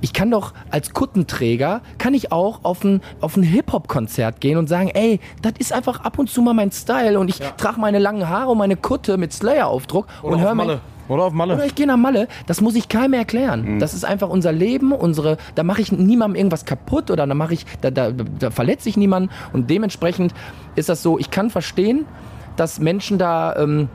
ich 0.00 0.12
kann 0.12 0.30
doch 0.30 0.52
als 0.70 0.92
Kuttenträger, 0.92 1.82
kann 1.98 2.14
ich 2.14 2.32
auch 2.32 2.60
auf 2.62 2.84
ein, 2.84 3.00
auf 3.20 3.36
ein 3.36 3.42
Hip-Hop-Konzert 3.42 4.40
gehen 4.40 4.58
und 4.58 4.68
sagen, 4.68 4.90
ey, 4.94 5.20
das 5.42 5.52
ist 5.58 5.72
einfach 5.72 6.00
ab 6.00 6.18
und 6.18 6.30
zu 6.30 6.42
mal 6.42 6.54
mein 6.54 6.72
Style 6.72 7.18
und 7.18 7.28
ich 7.28 7.38
trage 7.56 7.80
meine 7.80 7.98
langen 7.98 8.28
Haare 8.28 8.50
und 8.50 8.58
meine 8.58 8.76
Kutte 8.76 9.16
mit 9.16 9.32
Slayer-Aufdruck 9.32 10.06
und 10.22 10.40
höre 10.40 10.50
auf 10.50 10.54
mir... 10.54 10.64
Malle. 10.64 10.80
Oder 11.08 11.24
auf 11.24 11.32
Malle. 11.32 11.54
Oder 11.54 11.66
ich 11.66 11.74
gehe 11.74 11.88
nach 11.88 11.96
Malle. 11.96 12.28
Das 12.46 12.60
muss 12.60 12.76
ich 12.76 12.88
keinem 12.88 13.14
erklären. 13.14 13.80
Das 13.80 13.94
ist 13.94 14.04
einfach 14.04 14.28
unser 14.28 14.52
Leben, 14.52 14.92
unsere. 14.92 15.38
Da 15.56 15.64
mache 15.64 15.80
ich 15.80 15.90
niemandem 15.90 16.36
irgendwas 16.36 16.64
kaputt 16.64 17.10
oder 17.10 17.26
da 17.26 17.34
mache 17.34 17.54
ich, 17.54 17.66
da, 17.80 17.90
da, 17.90 18.12
da 18.12 18.52
verletze 18.52 18.88
ich 18.88 18.96
niemanden. 18.96 19.28
Und 19.52 19.70
dementsprechend 19.70 20.32
ist 20.76 20.88
das 20.88 21.02
so. 21.02 21.18
Ich 21.18 21.32
kann 21.32 21.50
verstehen, 21.50 22.06
dass 22.54 22.78
Menschen 22.78 23.18
da 23.18 23.56
ähm, 23.56 23.88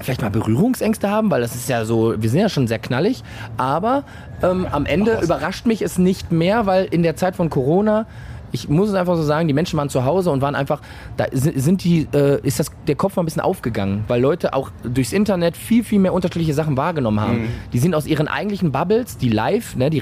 vielleicht 0.00 0.22
mal 0.22 0.30
Berührungsängste 0.30 1.10
haben, 1.10 1.30
weil 1.30 1.40
das 1.40 1.54
ist 1.54 1.68
ja 1.68 1.84
so. 1.84 2.14
Wir 2.20 2.28
sind 2.30 2.40
ja 2.40 2.48
schon 2.48 2.66
sehr 2.66 2.78
knallig. 2.78 3.22
Aber 3.56 4.04
ähm, 4.42 4.66
am 4.70 4.86
Ende 4.86 5.20
überrascht 5.22 5.66
mich 5.66 5.82
es 5.82 5.98
nicht 5.98 6.32
mehr, 6.32 6.66
weil 6.66 6.84
in 6.86 7.02
der 7.02 7.16
Zeit 7.16 7.36
von 7.36 7.50
Corona 7.50 8.06
ich 8.52 8.68
muss 8.68 8.88
es 8.88 8.94
einfach 8.94 9.16
so 9.16 9.24
sagen, 9.24 9.48
die 9.48 9.52
Menschen 9.52 9.76
waren 9.76 9.88
zu 9.88 10.04
Hause 10.04 10.30
und 10.30 10.40
waren 10.40 10.54
einfach, 10.54 10.80
da 11.16 11.24
si- 11.32 11.58
sind 11.58 11.82
die, 11.82 12.06
äh, 12.14 12.38
ist 12.46 12.60
das, 12.60 12.70
der 12.86 12.94
Kopf 12.94 13.16
mal 13.16 13.24
ein 13.24 13.24
bisschen 13.24 13.42
aufgegangen, 13.42 14.04
weil 14.06 14.20
Leute 14.20 14.54
auch 14.54 14.70
durchs 14.84 15.12
Internet 15.12 15.56
viel, 15.56 15.82
viel 15.82 15.98
mehr 15.98 16.12
unterschiedliche 16.12 16.54
Sachen 16.54 16.76
wahrgenommen 16.76 17.18
haben. 17.20 17.48
Die 17.72 17.80
sind 17.80 17.96
aus 17.96 18.06
ihren 18.06 18.28
eigentlichen 18.28 18.70
Bubbles, 18.70 19.18
die 19.18 19.28
live, 19.28 19.74
ne, 19.74 19.90
die 19.90 19.98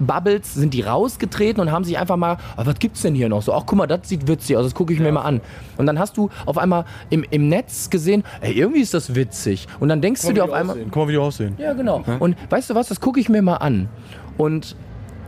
Realitätsbubbles, 0.00 0.54
sind 0.54 0.74
die 0.74 0.82
rausgetreten 0.82 1.60
und 1.60 1.70
haben 1.72 1.84
sich 1.84 1.98
einfach 1.98 2.16
mal, 2.16 2.38
ah, 2.56 2.62
was 2.64 2.78
gibt's 2.78 3.02
denn 3.02 3.14
hier 3.14 3.28
noch? 3.28 3.42
So, 3.42 3.52
ach 3.52 3.64
guck 3.66 3.78
mal, 3.78 3.86
das 3.86 4.08
sieht 4.08 4.28
witzig 4.28 4.56
aus, 4.56 4.64
das 4.64 4.74
gucke 4.74 4.92
ich 4.92 5.00
mir 5.00 5.12
mal 5.12 5.22
an. 5.22 5.40
Und 5.76 5.86
dann 5.86 5.98
hast 5.98 6.16
du 6.16 6.30
auf 6.44 6.58
einmal 6.58 6.84
im, 7.10 7.24
im 7.30 7.48
Netz 7.48 7.90
gesehen, 7.90 8.24
ey, 8.40 8.52
irgendwie 8.52 8.80
ist 8.80 8.94
das 8.94 9.14
witzig. 9.14 9.66
Und 9.80 9.88
dann 9.88 10.00
denkst 10.00 10.22
du 10.22 10.32
dir 10.32 10.44
auf 10.44 10.52
einmal, 10.52 10.76
Guck 10.90 10.96
mal, 10.96 11.08
wie 11.08 11.12
die 11.12 11.18
aussehen. 11.18 11.54
ja, 11.58 11.72
genau. 11.72 12.04
Und 12.18 12.36
weißt 12.50 12.70
du 12.70 12.74
was, 12.74 12.88
das 12.88 13.00
gucke 13.00 13.20
ich 13.20 13.28
mir 13.28 13.42
mal 13.42 13.56
an. 13.56 13.88
Und 14.36 14.76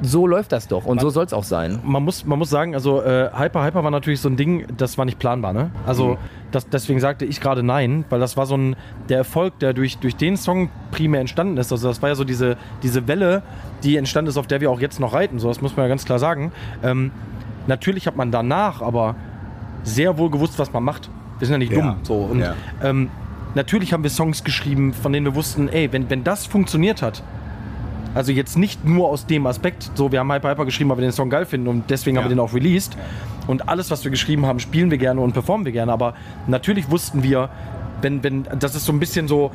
so 0.03 0.27
läuft 0.27 0.53
das 0.53 0.69
doch. 0.69 0.85
Und 0.85 1.01
so 1.01 1.11
soll 1.11 1.25
es 1.25 1.33
auch 1.33 1.43
sein. 1.45 1.81
Man 1.85 2.05
muss, 2.05 2.25
man 2.25 2.39
muss 2.39 2.51
sagen, 2.51 2.75
also 2.75 3.03
äh, 3.03 3.31
Hyper 3.37 3.65
Hyper 3.65 3.83
war 3.83 3.91
natürlich 3.91 4.21
so 4.21 4.29
ein 4.29 4.37
Ding, 4.37 4.65
das 4.77 4.97
war 4.97 5.05
nicht 5.05 5.19
planbar, 5.19 5.53
ne? 5.53 5.71
Also 5.87 6.19
das, 6.53 6.69
deswegen 6.69 7.01
sagte 7.01 7.25
ich 7.25 7.41
gerade 7.41 7.63
nein, 7.63 8.05
weil 8.09 8.21
das 8.21 8.37
war 8.37 8.47
so 8.47 8.57
ein 8.57 8.77
der 9.09 9.19
Erfolg, 9.19 9.59
der 9.59 9.73
durch, 9.73 9.99
durch 9.99 10.15
den 10.17 10.37
Song 10.37 10.71
primär 10.93 11.21
entstanden 11.21 11.57
ist. 11.57 11.73
Also 11.73 11.89
das 11.89 12.01
war 12.01 12.09
ja 12.11 12.15
so 12.15 12.25
diese, 12.25 12.57
diese 12.83 13.09
Welle, 13.09 13.43
die 13.83 13.97
entstanden 13.97 14.29
ist, 14.29 14.37
auf 14.37 14.47
der 14.47 14.61
wir 14.61 14.71
auch 14.71 14.81
jetzt 14.81 15.01
noch 15.01 15.15
reiten. 15.15 15.39
So, 15.41 15.49
das 15.49 15.61
muss 15.61 15.77
man 15.77 15.85
ja 15.85 15.89
ganz 15.89 16.05
klar 16.05 16.19
sagen. 16.19 16.53
Ähm, 16.83 17.11
natürlich 17.67 18.07
hat 18.07 18.17
man 18.17 18.31
danach 18.31 18.81
aber 18.83 19.17
sehr 19.83 20.17
wohl 20.17 20.31
gewusst, 20.31 20.59
was 20.59 20.73
man 20.73 20.85
macht. 20.85 21.11
Wir 21.39 21.47
sind 21.47 21.55
ja 21.55 21.59
nicht 21.59 21.73
Ja. 21.73 21.81
dumm. 21.81 21.97
So. 22.05 22.15
Und 22.15 22.41
Ja. 22.41 22.55
ähm, 22.83 23.11
natürlich 23.55 23.93
haben 23.93 24.03
wir 24.05 24.11
Songs 24.11 24.45
geschrieben, 24.45 24.93
von 24.93 25.13
denen 25.13 25.27
wir 25.27 25.35
wussten, 25.35 25.69
ey, 25.69 25.93
wenn, 25.93 26.09
wenn 26.09 26.23
das 26.25 26.47
funktioniert 26.47 27.03
hat, 27.03 27.23
also 28.19 28.33
jetzt 28.33 28.59
nicht 28.59 28.85
nur 28.85 29.09
aus 29.09 29.27
dem 29.27 29.47
Aspekt, 29.47 29.91
so 29.95 30.11
wir 30.11 30.19
haben 30.19 30.31
Hyper 30.33 30.51
Hyper 30.51 30.65
geschrieben, 30.65 30.91
weil 30.91 30.99
wir 30.99 31.03
den 31.03 31.13
Song 31.13 31.31
geil 31.31 31.47
finden 31.47 31.69
und 31.69 31.89
deswegen 31.89 32.17
haben 32.19 32.25
Ja. 32.25 32.31
wir 32.31 32.35
den 32.37 32.41
auch 32.41 32.53
released. 32.53 32.97
Und 33.47 33.69
alles, 33.69 33.91
was 33.93 34.03
wir 34.05 34.11
geschrieben 34.11 34.45
haben, 34.45 34.59
spielen 34.59 34.91
wir 34.91 34.99
gerne 34.99 35.21
und 35.21 35.33
performen 35.33 35.65
wir 35.65 35.73
gerne. 35.73 35.93
Aber 35.93 36.15
natürlich 36.49 36.91
wussten 36.91 37.23
wir, 37.23 37.49
wenn, 38.03 38.23
wenn, 38.25 38.45
das 38.59 38.75
ist 38.75 38.85
so 38.85 38.93
ein 38.93 38.99
bisschen 38.99 39.29
so 39.29 39.53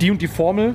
die 0.00 0.10
und 0.10 0.20
die 0.22 0.28
Formel, 0.28 0.74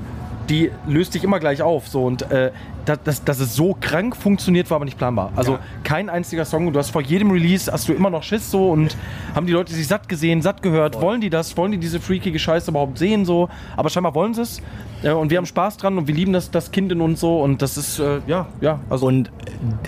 die 0.51 0.69
löst 0.87 1.15
dich 1.15 1.23
immer 1.23 1.39
gleich 1.39 1.61
auf. 1.61 1.87
So. 1.87 2.03
Und 2.03 2.29
äh, 2.29 2.51
dass, 2.85 3.01
dass, 3.03 3.23
dass 3.23 3.39
es 3.39 3.55
so 3.55 3.75
krank 3.79 4.15
funktioniert, 4.15 4.69
war 4.69 4.75
aber 4.75 4.85
nicht 4.85 4.97
planbar. 4.97 5.31
Also 5.35 5.53
Ja. 5.53 5.59
kein 5.83 6.09
einziger 6.09 6.45
Song. 6.45 6.71
Du 6.73 6.77
hast 6.79 6.89
vor 6.89 7.01
jedem 7.01 7.31
Release 7.31 7.71
hast 7.71 7.87
du 7.87 7.93
immer 7.93 8.09
noch 8.09 8.23
Schiss 8.23 8.51
so 8.51 8.69
und 8.69 8.97
haben 9.33 9.47
die 9.47 9.53
Leute 9.53 9.73
sich 9.73 9.87
satt 9.87 10.09
gesehen, 10.09 10.41
satt 10.41 10.61
gehört. 10.61 10.99
Wollen 11.01 11.21
die 11.21 11.29
das? 11.29 11.55
Wollen 11.57 11.71
die 11.71 11.77
diese 11.77 11.99
freakige 11.99 12.37
Scheiße 12.37 12.69
überhaupt 12.71 12.97
sehen 12.97 13.23
so? 13.23 13.49
Aber 13.77 13.89
scheinbar 13.89 14.13
wollen 14.13 14.33
sie 14.33 14.41
es. 14.41 14.61
Äh, 15.03 15.11
und 15.11 15.29
wir 15.29 15.37
haben 15.37 15.45
Spaß 15.45 15.77
dran 15.77 15.97
und 15.97 16.07
wir 16.07 16.15
lieben 16.15 16.33
das, 16.33 16.51
das 16.51 16.71
Kind 16.71 16.91
in 16.91 17.01
uns 17.01 17.21
so. 17.21 17.41
Und 17.41 17.61
das 17.61 17.77
ist, 17.77 17.99
äh, 17.99 18.19
ja, 18.27 18.47
ja. 18.59 18.79
Also 18.89 19.07
Und 19.07 19.27
äh, 19.27 19.31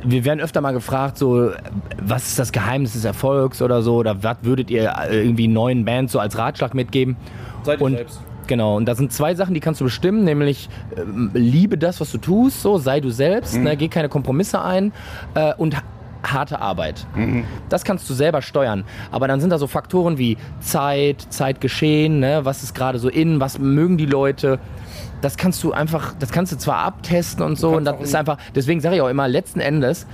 wir 0.05 0.23
werden 0.23 0.39
öfter 0.39 0.61
mal 0.61 0.71
gefragt, 0.71 1.17
so, 1.17 1.51
was 2.01 2.27
ist 2.27 2.39
das 2.39 2.51
Geheimnis 2.51 2.93
des 2.93 3.03
Erfolgs 3.05 3.61
oder 3.61 3.81
so, 3.81 3.97
oder 3.97 4.23
was 4.23 4.37
würdet 4.43 4.71
ihr 4.71 4.93
äh, 5.09 5.23
irgendwie 5.23 5.47
neuen 5.49 5.83
Bands 5.83 6.13
so 6.13 6.19
als 6.19 6.37
Ratschlag 6.37 6.73
mitgeben? 6.73 7.17
Seid 7.63 7.79
ihr 7.81 7.85
und, 7.85 7.95
selbst. 7.95 8.21
Genau, 8.47 8.75
und 8.75 8.85
da 8.85 8.95
sind 8.95 9.13
zwei 9.13 9.35
Sachen, 9.35 9.53
die 9.53 9.59
kannst 9.59 9.79
du 9.81 9.85
bestimmen, 9.85 10.23
nämlich 10.23 10.69
ähm, 10.97 11.31
liebe 11.33 11.77
das, 11.77 12.01
was 12.01 12.11
du 12.11 12.17
tust, 12.17 12.61
so, 12.61 12.77
sei 12.77 12.99
du 12.99 13.09
selbst, 13.09 13.55
ne, 13.57 13.77
geh 13.77 13.87
keine 13.87 14.09
Kompromisse 14.09 14.61
ein 14.61 14.91
äh, 15.35 15.53
und 15.55 15.77
ha- 15.77 15.83
harte 16.25 16.59
Arbeit. 16.61 17.05
Das 17.69 17.83
kannst 17.83 18.09
du 18.09 18.13
selber 18.13 18.41
steuern. 18.41 18.83
Aber 19.11 19.27
dann 19.27 19.41
sind 19.41 19.49
da 19.49 19.57
so 19.57 19.67
Faktoren 19.67 20.17
wie 20.17 20.37
Zeit, 20.61 21.25
Zeitgeschehen, 21.29 22.19
ne, 22.19 22.41
was 22.43 22.63
ist 22.63 22.73
gerade 22.75 22.99
so 22.99 23.09
in, 23.09 23.39
was 23.39 23.59
mögen 23.59 23.97
die 23.97 24.05
Leute. 24.05 24.59
Das 25.21 25.37
kannst 25.37 25.63
du 25.63 25.71
einfach, 25.71 26.13
das 26.19 26.31
kannst 26.31 26.51
du 26.51 26.57
zwar 26.57 26.79
abtesten 26.79 27.43
und 27.43 27.57
so, 27.57 27.69
und 27.77 27.85
das 27.85 27.95
ist 28.01 28.15
einfach, 28.15 28.37
deswegen 28.55 28.81
sage 28.81 28.95
ich 28.97 29.01
auch 29.01 29.09
immer, 29.09 29.27
letzten 29.27 29.59
Endes, 29.61 30.05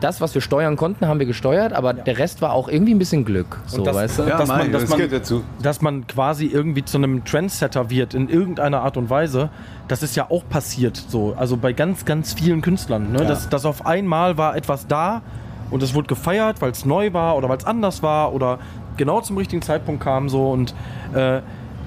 das, 0.00 0.20
was 0.20 0.34
wir 0.34 0.40
steuern 0.40 0.76
konnten, 0.76 1.06
haben 1.08 1.18
wir 1.18 1.26
gesteuert, 1.26 1.72
aber 1.72 1.92
der 1.92 2.18
Rest 2.18 2.40
war 2.40 2.52
auch 2.52 2.68
irgendwie 2.68 2.94
ein 2.94 2.98
bisschen 2.98 3.24
Glück. 3.24 3.58
So, 3.66 3.82
das- 3.82 3.96
weißt 3.96 4.18
du? 4.20 4.22
Ja, 4.24 4.38
Dass 4.38 4.48
man- 4.48 4.70
dass 4.72 4.82
das 4.82 4.90
man- 4.90 4.98
gehört 4.98 5.12
dazu. 5.12 5.44
dass 5.62 5.80
man 5.82 6.06
quasi 6.06 6.46
irgendwie 6.46 6.84
zu 6.84 6.98
einem 6.98 7.24
Trendsetter 7.24 7.90
wird 7.90 8.14
in 8.14 8.28
irgendeiner 8.28 8.82
Art 8.82 8.96
und 8.96 9.10
Weise, 9.10 9.50
das 9.88 10.02
ist 10.02 10.14
ja 10.16 10.30
auch 10.30 10.44
passiert 10.48 10.96
so. 10.96 11.34
Also 11.36 11.56
bei 11.56 11.72
ganz, 11.72 12.04
ganz 12.04 12.32
vielen 12.34 12.60
Künstlern. 12.62 13.12
Ne? 13.12 13.18
Ja. 13.22 13.24
Dass, 13.24 13.48
dass 13.48 13.64
auf 13.64 13.86
einmal 13.86 14.36
war 14.38 14.56
etwas 14.56 14.86
da 14.86 15.22
und 15.70 15.82
es 15.82 15.94
wurde 15.94 16.06
gefeiert, 16.06 16.60
weil 16.60 16.70
es 16.70 16.84
neu 16.84 17.12
war 17.12 17.36
oder 17.36 17.48
weil 17.48 17.58
es 17.58 17.64
anders 17.64 18.02
war 18.02 18.32
oder 18.32 18.58
genau 18.96 19.20
zum 19.20 19.36
richtigen 19.36 19.62
Zeitpunkt 19.62 20.02
kam 20.02 20.28
so 20.28 20.50
und 20.50 20.74
äh, 21.14 21.40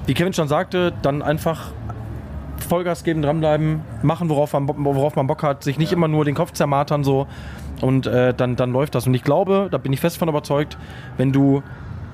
wie 0.07 0.13
Kevin 0.15 0.33
schon 0.33 0.47
sagte, 0.47 0.93
dann 1.03 1.21
einfach 1.21 1.71
Vollgas 2.71 3.03
geben, 3.03 3.21
dranbleiben, 3.21 3.81
machen, 4.01 4.29
worauf 4.29 4.53
man, 4.53 4.65
worauf 4.65 5.17
man 5.17 5.27
Bock 5.27 5.43
hat, 5.43 5.61
sich 5.61 5.77
nicht 5.77 5.91
immer 5.91 6.07
nur 6.07 6.23
den 6.23 6.35
Kopf 6.35 6.53
zermartern 6.53 7.03
so 7.03 7.27
und 7.81 8.07
äh, 8.07 8.33
dann, 8.33 8.55
dann 8.55 8.71
läuft 8.71 8.95
das. 8.95 9.05
Und 9.05 9.13
ich 9.13 9.25
glaube, 9.25 9.67
da 9.69 9.77
bin 9.77 9.91
ich 9.91 9.99
fest 9.99 10.17
von 10.17 10.29
überzeugt, 10.29 10.77
wenn 11.17 11.33
du 11.33 11.63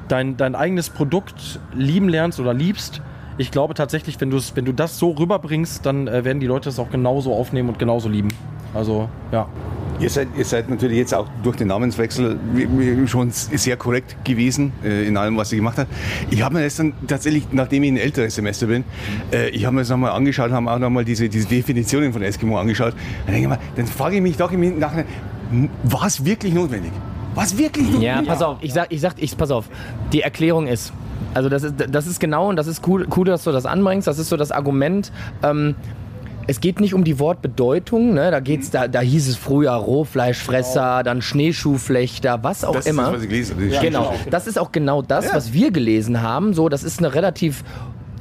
dein, 0.07 0.35
dein 0.35 0.55
eigenes 0.55 0.89
Produkt 0.89 1.59
lieben 1.75 2.09
lernst 2.09 2.39
oder 2.39 2.55
liebst, 2.55 3.03
ich 3.37 3.51
glaube 3.51 3.75
tatsächlich, 3.75 4.19
wenn, 4.19 4.31
wenn 4.31 4.65
du 4.65 4.71
das 4.71 4.97
so 4.97 5.11
rüberbringst, 5.11 5.85
dann 5.85 6.07
äh, 6.07 6.25
werden 6.25 6.39
die 6.39 6.47
Leute 6.47 6.69
es 6.69 6.79
auch 6.79 6.89
genauso 6.89 7.35
aufnehmen 7.35 7.69
und 7.69 7.77
genauso 7.77 8.09
lieben. 8.09 8.29
Also, 8.73 9.09
ja. 9.31 9.47
Ihr 9.99 10.09
seid, 10.11 10.27
ihr 10.37 10.45
seid 10.45 10.69
natürlich 10.69 10.97
jetzt 10.97 11.13
auch 11.13 11.27
durch 11.41 11.55
den 11.57 11.69
Namenswechsel 11.69 12.37
schon 13.07 13.31
sehr 13.31 13.77
korrekt 13.77 14.15
gewesen 14.23 14.71
äh, 14.83 15.07
in 15.07 15.17
allem, 15.17 15.37
was 15.37 15.51
ihr 15.51 15.57
gemacht 15.57 15.79
habt. 15.79 15.91
Ich 16.29 16.43
habe 16.43 16.55
mir 16.55 16.63
das 16.63 16.75
dann 16.75 16.93
tatsächlich, 17.07 17.47
nachdem 17.51 17.83
ich 17.83 17.91
ein 17.91 17.97
älteres 17.97 18.35
Semester 18.35 18.67
bin, 18.67 18.83
äh, 19.33 19.49
ich 19.49 19.65
habe 19.65 19.75
mir 19.75 19.81
das 19.81 19.89
nochmal 19.89 20.11
angeschaut, 20.11 20.51
haben 20.51 20.67
auch 20.67 20.77
nochmal 20.77 21.03
diese, 21.03 21.29
diese 21.29 21.47
Definitionen 21.47 22.13
von 22.13 22.21
Eskimo 22.21 22.59
angeschaut. 22.59 22.93
Dann 23.25 23.33
denke 23.33 23.41
ich 23.41 23.47
mal, 23.47 23.59
dann 23.75 23.87
frage 23.87 24.17
ich 24.17 24.21
mich 24.21 24.37
doch 24.37 24.51
im 24.51 24.77
Nachhinein, 24.77 25.07
war 25.83 26.05
es 26.05 26.23
wirklich 26.23 26.53
notwendig? 26.53 26.91
War 27.33 27.45
es 27.45 27.57
wirklich 27.57 27.85
notwendig? 27.85 28.07
Ja, 28.07 28.21
pass 28.21 28.43
auf, 28.43 28.57
ich 28.61 28.73
sag, 28.73 28.91
ich 28.91 29.01
sag, 29.01 29.15
ich, 29.17 29.35
pass 29.35 29.49
auf. 29.49 29.67
Die 30.13 30.21
Erklärung 30.21 30.67
ist, 30.67 30.93
also 31.33 31.49
das 31.49 31.63
ist, 31.63 31.73
das 31.89 32.05
ist 32.05 32.19
genau 32.19 32.49
und 32.49 32.55
das 32.55 32.67
ist 32.67 32.87
cool, 32.87 33.07
cool, 33.15 33.25
dass 33.25 33.43
du 33.43 33.51
das 33.51 33.65
anbringst. 33.65 34.07
Das 34.07 34.19
ist 34.19 34.29
so 34.29 34.37
das 34.37 34.51
Argument. 34.51 35.11
Ähm, 35.43 35.75
es 36.47 36.61
geht 36.61 36.79
nicht 36.79 36.93
um 36.93 37.03
die 37.03 37.19
Wortbedeutung, 37.19 38.13
ne? 38.13 38.31
da, 38.31 38.39
geht's, 38.39 38.71
da, 38.71 38.87
da 38.87 39.01
hieß 39.01 39.27
es 39.27 39.35
früher 39.35 39.71
Rohfleischfresser, 39.71 41.03
dann 41.03 41.21
Schneeschuhflechter, 41.21 42.43
was 42.43 42.63
auch 42.63 42.73
Das 42.73 42.85
ist 42.85 42.91
immer. 42.91 43.11
das, 43.11 43.21
was 43.21 43.23
ich 43.23 43.49
habe. 43.51 43.69
Das 43.69 43.81
Genau, 43.81 44.13
das 44.29 44.47
ist 44.47 44.57
auch 44.57 44.71
genau 44.71 45.01
das, 45.01 45.25
Ja. 45.25 45.33
was 45.33 45.53
wir 45.53 45.71
gelesen 45.71 46.21
haben. 46.21 46.53
So, 46.53 46.69
das 46.69 46.83
ist 46.83 46.99
eine 46.99 47.13
relativ, 47.13 47.63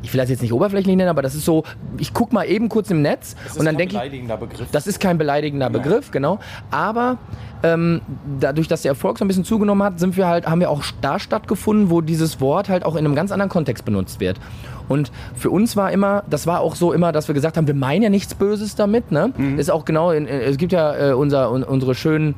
ich 0.03 0.13
will 0.13 0.21
das 0.21 0.29
jetzt 0.31 0.43
nicht 0.43 0.53
oberflächlich 0.53 0.97
nennen, 0.97 1.09
aber 1.09 1.23
das 1.23 1.35
ist 1.37 1.45
so, 1.45 1.63
ich 1.99 2.13
guck 2.13 2.33
mal 2.33 2.45
eben 2.45 2.69
kurz 2.69 2.91
im 2.91 3.01
Netz 3.03 3.37
und 3.59 3.65
dann 3.65 3.77
denke 3.77 3.95
ich, 3.95 4.01
beleidigender 4.01 4.37
Begriff. 4.37 4.69
das 4.73 4.87
ist 4.87 4.99
kein 4.99 5.19
beleidigender 5.19 5.71
Begriff, 5.71 6.11
genau. 6.11 6.39
Aber 6.71 7.19
ähm, 7.63 8.01
dadurch, 8.41 8.69
dass 8.69 8.83
der 8.83 8.91
Erfolg 8.91 9.19
so 9.19 9.25
ein 9.25 9.29
bisschen 9.29 9.45
zugenommen 9.45 9.83
hat, 9.85 9.99
sind 10.01 10.17
wir 10.17 10.27
halt, 10.27 10.47
haben 10.47 10.61
wir 10.61 10.71
auch 10.71 10.83
da 11.01 11.19
stattgefunden, 11.19 11.91
wo 11.91 12.01
dieses 12.01 12.41
Wort 12.41 12.69
halt 12.69 12.85
auch 12.85 12.97
in 12.97 13.05
einem 13.05 13.15
ganz 13.15 13.31
anderen 13.33 13.51
Kontext 13.51 13.85
benutzt 13.85 14.21
wird. 14.21 14.39
Und 14.89 15.11
für 15.35 15.51
uns 15.51 15.77
war 15.77 15.91
immer, 15.93 16.25
das 16.31 16.47
war 16.47 16.61
auch 16.61 16.75
so 16.75 16.93
immer, 16.93 17.13
dass 17.13 17.29
wir 17.29 17.35
gesagt 17.35 17.57
haben, 17.57 17.67
wir 17.67 17.75
meinen 17.75 18.03
ja 18.03 18.11
nichts 18.11 18.35
Böses 18.35 18.75
damit. 18.75 19.13
Ne? 19.13 19.33
Ist 19.57 19.71
auch 19.71 19.85
genau, 19.85 20.11
in, 20.11 20.27
es 20.27 20.57
gibt 20.57 20.73
ja 20.73 21.11
äh, 21.11 21.13
unser, 21.13 21.51
un, 21.51 21.63
unsere 21.63 21.95
schönen 21.95 22.35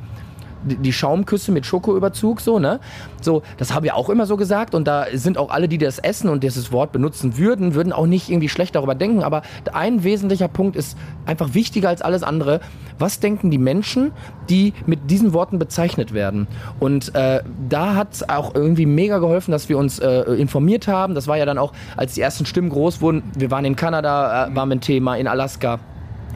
die- 0.63 0.93
Schaumküsse 0.93 1.51
mit 1.51 1.65
Schokoüberzug, 1.65 2.41
so, 2.41 2.59
ne? 2.59 2.79
So, 3.21 3.43
das 3.57 3.73
haben 3.73 3.83
wir 3.83 3.95
auch 3.95 4.09
immer 4.09 4.25
so 4.25 4.37
gesagt 4.37 4.73
und 4.75 4.87
da 4.87 5.05
sind 5.13 5.37
auch 5.37 5.49
alle, 5.51 5.67
die 5.67 5.77
das 5.77 5.99
essen 5.99 6.29
und 6.29 6.43
dieses 6.43 6.71
Wort 6.71 6.91
benutzen 6.91 7.37
würden, 7.37 7.73
würden 7.75 7.93
auch 7.93 8.05
nicht 8.05 8.29
irgendwie 8.29 8.49
schlecht 8.49 8.75
darüber 8.75 8.95
denken, 8.95 9.23
aber 9.23 9.41
ein 9.73 10.03
wesentlicher 10.03 10.47
Punkt 10.47 10.75
ist 10.75 10.97
einfach 11.25 11.53
wichtiger 11.53 11.89
als 11.89 12.01
alles 12.01 12.23
andere. 12.23 12.59
Was 12.97 13.19
denken 13.19 13.49
die 13.51 13.57
Menschen, 13.57 14.11
die 14.49 14.73
mit 14.85 15.09
diesen 15.09 15.31
Worten 15.33 15.59
bezeichnet 15.59 16.13
werden? 16.13 16.47
Und 16.79 17.15
äh, 17.15 17.41
da 17.69 17.95
hat 17.95 18.13
es 18.13 18.27
auch 18.29 18.55
irgendwie 18.55 18.85
mega 18.85 19.19
geholfen, 19.19 19.51
dass 19.51 19.69
wir 19.69 19.77
uns 19.77 19.99
äh, 19.99 20.21
informiert 20.33 20.87
haben. 20.87 21.15
Das 21.15 21.27
war 21.27 21.37
ja 21.37 21.45
dann 21.45 21.57
auch, 21.57 21.71
als 21.95 22.15
die 22.15 22.21
ersten 22.21 22.45
Stimmen 22.45 22.69
groß 22.69 22.99
wurden, 23.01 23.23
wir 23.37 23.51
waren 23.51 23.63
in 23.63 23.75
Kanada, 23.75 24.47
äh, 24.47 24.55
waren 24.55 24.71
ein 24.71 24.81
Thema, 24.81 25.15
in 25.15 25.27
Alaska. 25.27 25.79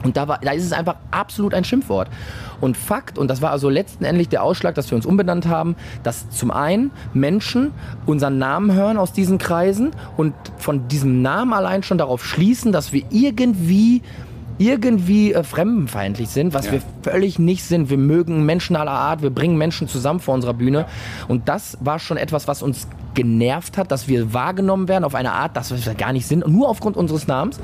Und 0.02 0.16
da, 0.16 0.28
war, 0.28 0.38
da 0.42 0.52
ist 0.52 0.64
es 0.64 0.72
einfach 0.72 0.96
absolut 1.10 1.54
ein 1.54 1.64
Schimpfwort. 1.64 2.08
Und 2.60 2.76
Fakt, 2.76 3.18
und 3.18 3.28
das 3.28 3.40
war 3.42 3.50
also 3.50 3.68
letztendlich 3.68 4.28
der 4.28 4.42
Ausschlag, 4.42 4.74
dass 4.74 4.90
wir 4.90 4.96
uns 4.96 5.06
umbenannt 5.06 5.46
haben, 5.46 5.76
dass 6.02 6.28
zum 6.30 6.50
einen 6.50 6.90
Menschen 7.12 7.72
unseren 8.06 8.38
Namen 8.38 8.72
hören 8.72 8.96
aus 8.96 9.12
diesen 9.12 9.38
Kreisen 9.38 9.92
und 10.16 10.34
von 10.58 10.88
diesem 10.88 11.22
Namen 11.22 11.52
allein 11.52 11.82
schon 11.82 11.98
darauf 11.98 12.24
schließen, 12.24 12.72
dass 12.72 12.92
wir 12.92 13.02
irgendwie 13.10 14.02
irgendwie 14.58 15.32
äh, 15.32 15.42
fremdenfeindlich 15.42 16.28
sind, 16.28 16.54
was 16.54 16.66
Ja. 16.66 16.72
wir 16.72 16.82
völlig 17.02 17.38
nicht 17.38 17.64
sind. 17.64 17.90
Wir 17.90 17.98
mögen 17.98 18.44
Menschen 18.46 18.76
aller 18.76 18.90
Art, 18.92 19.22
wir 19.22 19.30
bringen 19.30 19.56
Menschen 19.56 19.88
zusammen 19.88 20.20
vor 20.20 20.34
unserer 20.34 20.54
Bühne. 20.54 20.86
Und 21.28 21.48
das 21.48 21.76
war 21.80 21.98
schon 21.98 22.16
etwas, 22.16 22.46
was 22.48 22.62
uns 22.62 22.86
genervt 23.14 23.78
hat, 23.78 23.90
dass 23.92 24.08
wir 24.08 24.32
wahrgenommen 24.32 24.88
werden 24.88 25.04
auf 25.04 25.14
eine 25.14 25.32
Art, 25.32 25.56
dass 25.56 25.70
wir 25.86 25.94
gar 25.94 26.12
nicht 26.12 26.26
sind, 26.26 26.46
nur 26.48 26.68
aufgrund 26.68 26.96
unseres 26.96 27.26
Namens. 27.28 27.60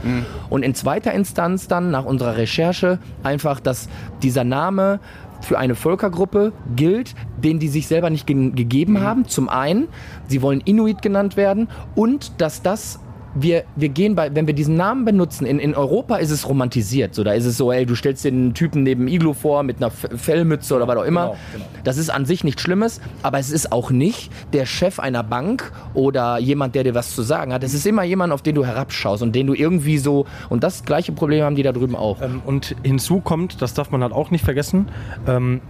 Und 0.49 0.63
in 0.63 0.75
zweiter 0.75 1.13
Instanz 1.13 1.67
dann, 1.67 1.91
nach 1.91 2.05
unserer 2.05 2.37
Recherche, 2.37 2.99
einfach, 3.25 3.59
dass 3.61 3.89
dieser 4.23 4.45
Name 4.45 5.01
für 5.41 5.59
eine 5.59 5.75
Völkergruppe 5.75 6.53
gilt, 6.77 7.15
den 7.43 7.59
die 7.59 7.69
sich 7.69 7.87
selber 7.89 8.11
nicht 8.11 8.27
ge 8.27 8.51
gegeben 8.51 9.01
haben. 9.01 9.27
Zum 9.27 9.49
einen, 9.49 9.89
sie 10.29 10.43
wollen 10.43 10.61
Inuit 10.61 11.03
genannt 11.03 11.37
werden 11.37 11.69
und 11.95 12.41
dass 12.41 12.63
das 12.63 13.01
wir, 13.35 13.65
wir 13.77 13.89
gehen 13.89 14.15
bei, 14.15 14.35
wenn 14.35 14.47
wir 14.47 14.55
diesen 14.55 14.77
Namen 14.77 15.05
benutzen, 15.05 15.47
in, 15.47 15.59
in 15.59 15.75
Europa 15.75 16.17
ist 16.17 16.31
es 16.31 16.49
romantisiert. 16.49 17.15
So, 17.15 17.25
da 17.25 17.33
ist 17.33 17.45
es 17.45 17.57
so, 17.57 17.71
ey, 17.71 17.87
du 17.87 17.95
stellst 17.95 18.25
dir 18.25 18.29
einen 18.29 18.55
Typen 18.55 18.83
neben 18.83 19.09
Iglo 19.09 19.33
vor 19.33 19.63
mit 19.63 19.77
einer 19.77 19.91
Fellmütze 19.91 20.75
oder 20.75 20.89
was 20.89 20.97
auch 20.97 21.05
immer. 21.05 21.27
Genau, 21.27 21.39
genau. 21.53 21.65
Das 21.85 21.97
ist 21.97 22.11
an 22.11 22.25
sich 22.25 22.45
nichts 22.45 22.63
Schlimmes, 22.63 23.01
aber 23.23 23.39
es 23.39 23.51
ist 23.51 23.73
auch 23.73 23.91
nicht 23.91 24.31
der 24.53 24.67
Chef 24.67 24.99
einer 24.99 25.23
Bank 25.23 25.73
oder 25.95 26.39
jemand, 26.39 26.75
der 26.75 26.85
dir 26.85 26.95
was 26.95 27.15
zu 27.15 27.23
sagen 27.23 27.53
hat. 27.53 27.63
Es 27.63 27.75
ist 27.75 27.87
immer 27.87 28.05
jemand, 28.05 28.33
auf 28.33 28.43
den 28.43 28.55
du 28.55 28.65
herabschaust 28.65 29.23
und 29.23 29.35
den 29.35 29.47
du 29.47 29.55
irgendwie 29.55 29.99
so. 29.99 30.27
Und 30.49 30.65
das 30.65 30.85
gleiche 30.85 31.13
Problem 31.13 31.45
haben 31.45 31.57
die 31.57 31.63
da 31.63 31.73
drüben 31.73 31.97
auch. 31.97 32.21
Ähm, 32.21 32.43
und 32.45 32.75
hinzu 32.83 33.21
kommt, 33.21 33.63
das 33.63 33.75
darf 33.75 33.91
man 33.91 34.03
halt 34.03 34.13
auch 34.13 34.31
nicht 34.31 34.45
vergessen, 34.45 34.89
ähm, 35.27 35.61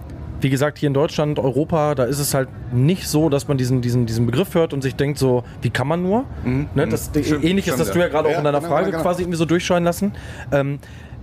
wie 0.41 0.51
gesagt, 0.51 0.79
hier 0.79 0.87
in 0.87 0.95
Deutschland, 0.95 1.39
Europa, 1.39 1.95
da 1.95 2.05
ist 2.05 2.19
es 2.19 2.35
halt 2.35 2.49
nicht 2.73 3.07
so, 3.07 3.29
dass 3.29 3.49
man 3.49 3.59
diesen, 3.59 3.81
diesen, 3.83 4.07
diesen 4.07 4.27
Begriff 4.27 4.55
hört 4.55 4.73
und 4.73 4.83
sich 4.83 4.95
denkt 4.97 5.19
so, 5.19 5.45
wie 5.63 5.71
kann 5.71 5.87
man 5.87 6.03
nur? 6.03 6.25
Ne, 6.45 6.87
das 6.89 7.11
Stimmt, 7.11 7.45
ähnlich 7.45 7.69
ist, 7.69 7.79
das 7.79 7.91
du 7.91 7.99
ja. 7.99 8.07
ja 8.07 8.11
gerade 8.11 8.29
auch 8.29 8.33
Ja, 8.33 8.39
in 8.39 8.45
deiner 8.45 8.61
genau, 8.61 8.71
Frage 8.71 8.91
genau. 8.91 9.03
quasi 9.03 9.23
irgendwie 9.23 9.39
so 9.39 9.45
durchscheinen 9.45 9.85
lassen. 9.85 10.13
Ähm, 10.53 10.79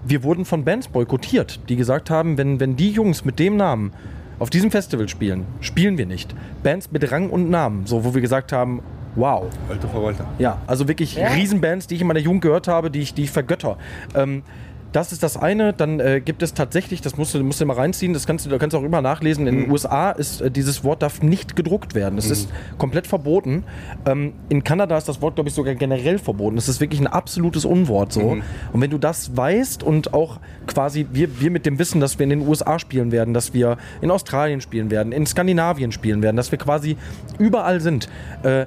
wir 0.06 0.24
wurden 0.24 0.46
von 0.46 0.64
Bands 0.64 0.88
boykottiert, 0.88 1.60
die 1.70 1.76
gesagt 1.76 2.10
haben, 2.10 2.38
wenn, 2.38 2.60
wenn 2.60 2.76
die 2.76 2.92
Jungs 2.92 3.26
mit 3.26 3.40
dem 3.40 3.58
Namen 3.58 3.92
auf 4.40 4.50
diesem 4.50 4.72
Festival 4.72 5.10
spielen, 5.10 5.46
spielen 5.62 5.98
wir 5.98 6.06
nicht. 6.06 6.36
Bands 6.64 6.92
mit 6.92 7.12
Rang 7.12 7.30
und 7.30 7.50
Namen, 7.50 7.88
so 7.88 8.04
wo 8.06 8.14
wir 8.14 8.22
gesagt 8.22 8.52
haben, 8.54 8.82
wow, 9.16 9.46
Alter 9.68 9.88
Verwalter. 9.88 10.26
ja, 10.38 10.62
also 10.68 10.88
wirklich 10.88 11.18
Riesenbands, 11.18 11.88
die 11.88 11.96
ich 11.96 12.02
in 12.02 12.08
meiner 12.08 12.20
Jugend 12.20 12.42
gehört 12.44 12.68
habe, 12.68 12.92
die 12.92 13.00
ich, 13.00 13.14
die 13.16 13.24
ich 13.24 13.32
vergötter. 13.32 13.78
Ähm, 14.14 14.44
das 14.92 15.12
ist 15.12 15.24
das 15.24 15.38
eine. 15.38 15.74
Dann 15.74 16.00
äh, 16.00 16.22
gibt 16.24 16.44
es 16.44 16.54
tatsächlich, 16.54 17.02
das 17.02 17.18
musst 17.18 17.34
du, 17.34 17.44
musst 17.44 17.62
du 17.62 17.66
mal 17.66 17.76
reinziehen, 17.76 18.14
das 18.14 18.26
kannst 18.26 18.46
du, 18.46 18.58
kannst 18.58 18.74
du 18.74 18.80
auch 18.80 18.84
immer 18.84 19.02
nachlesen. 19.02 19.48
In 19.48 19.64
den 19.64 19.72
USA 19.72 20.12
ist 20.12 20.42
äh, 20.42 20.52
dieses 20.52 20.84
Wort 20.84 21.02
darf 21.02 21.22
nicht 21.22 21.56
gedruckt 21.56 21.96
werden. 21.96 22.18
Es 22.18 22.30
ist 22.30 22.50
komplett 22.78 23.08
verboten. 23.08 23.64
Ähm, 24.06 24.34
in 24.50 24.64
Kanada 24.64 24.98
ist 24.98 25.08
das 25.08 25.22
Wort, 25.22 25.36
glaube 25.36 25.50
ich, 25.50 25.56
sogar 25.56 25.76
generell 25.76 26.20
verboten. 26.20 26.58
Es 26.58 26.70
ist 26.70 26.80
wirklich 26.80 27.00
ein 27.00 27.08
absolutes 27.08 27.66
Unwort 27.66 28.14
so. 28.14 28.38
Und 28.74 28.82
wenn 28.82 28.90
du 28.90 28.98
das 28.98 29.36
weißt 29.36 29.84
und 29.84 30.14
auch 30.14 30.40
quasi 30.66 31.08
wir, 31.12 31.40
wir 31.40 31.52
mit 31.52 31.66
dem 31.66 31.80
Wissen, 31.80 32.02
dass 32.02 32.20
wir 32.20 32.24
in 32.24 32.30
den 32.30 32.48
USA 32.48 32.80
spielen 32.80 33.12
werden, 33.12 33.34
dass 33.34 33.54
wir 33.54 33.78
in 34.02 34.12
Australien 34.12 34.62
spielen 34.62 34.90
werden, 34.90 35.12
in 35.12 35.26
Skandinavien 35.26 35.92
spielen 35.92 36.22
werden, 36.22 36.38
dass 36.38 36.52
wir 36.52 36.60
quasi 36.60 36.98
überall 37.40 37.82
sind. 37.82 38.10
Äh, 38.44 38.66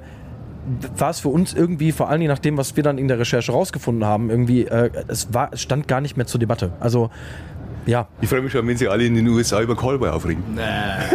war 0.97 1.09
es 1.09 1.19
für 1.19 1.29
uns 1.29 1.53
irgendwie, 1.53 1.91
vor 1.91 2.09
allen 2.09 2.19
Dingen 2.19 2.31
nach 2.31 2.39
dem, 2.39 2.57
was 2.57 2.75
wir 2.75 2.83
dann 2.83 2.97
in 2.97 3.07
der 3.07 3.19
Recherche 3.19 3.51
rausgefunden 3.51 4.05
haben, 4.05 4.29
irgendwie, 4.29 4.65
äh, 4.65 4.91
es, 5.07 5.33
war, 5.33 5.49
es 5.53 5.61
stand 5.61 5.87
gar 5.87 6.01
nicht 6.01 6.17
mehr 6.17 6.27
zur 6.27 6.39
Debatte. 6.39 6.71
Also 6.79 7.09
ja. 7.85 8.07
Ich 8.21 8.29
freue 8.29 8.41
mich 8.41 8.51
schon, 8.51 8.67
wenn 8.67 8.77
sie 8.77 8.87
alle 8.87 9.05
in 9.05 9.15
den 9.15 9.27
USA 9.27 9.61
über 9.61 9.75
Callboy 9.75 10.09
aufregen. 10.09 10.43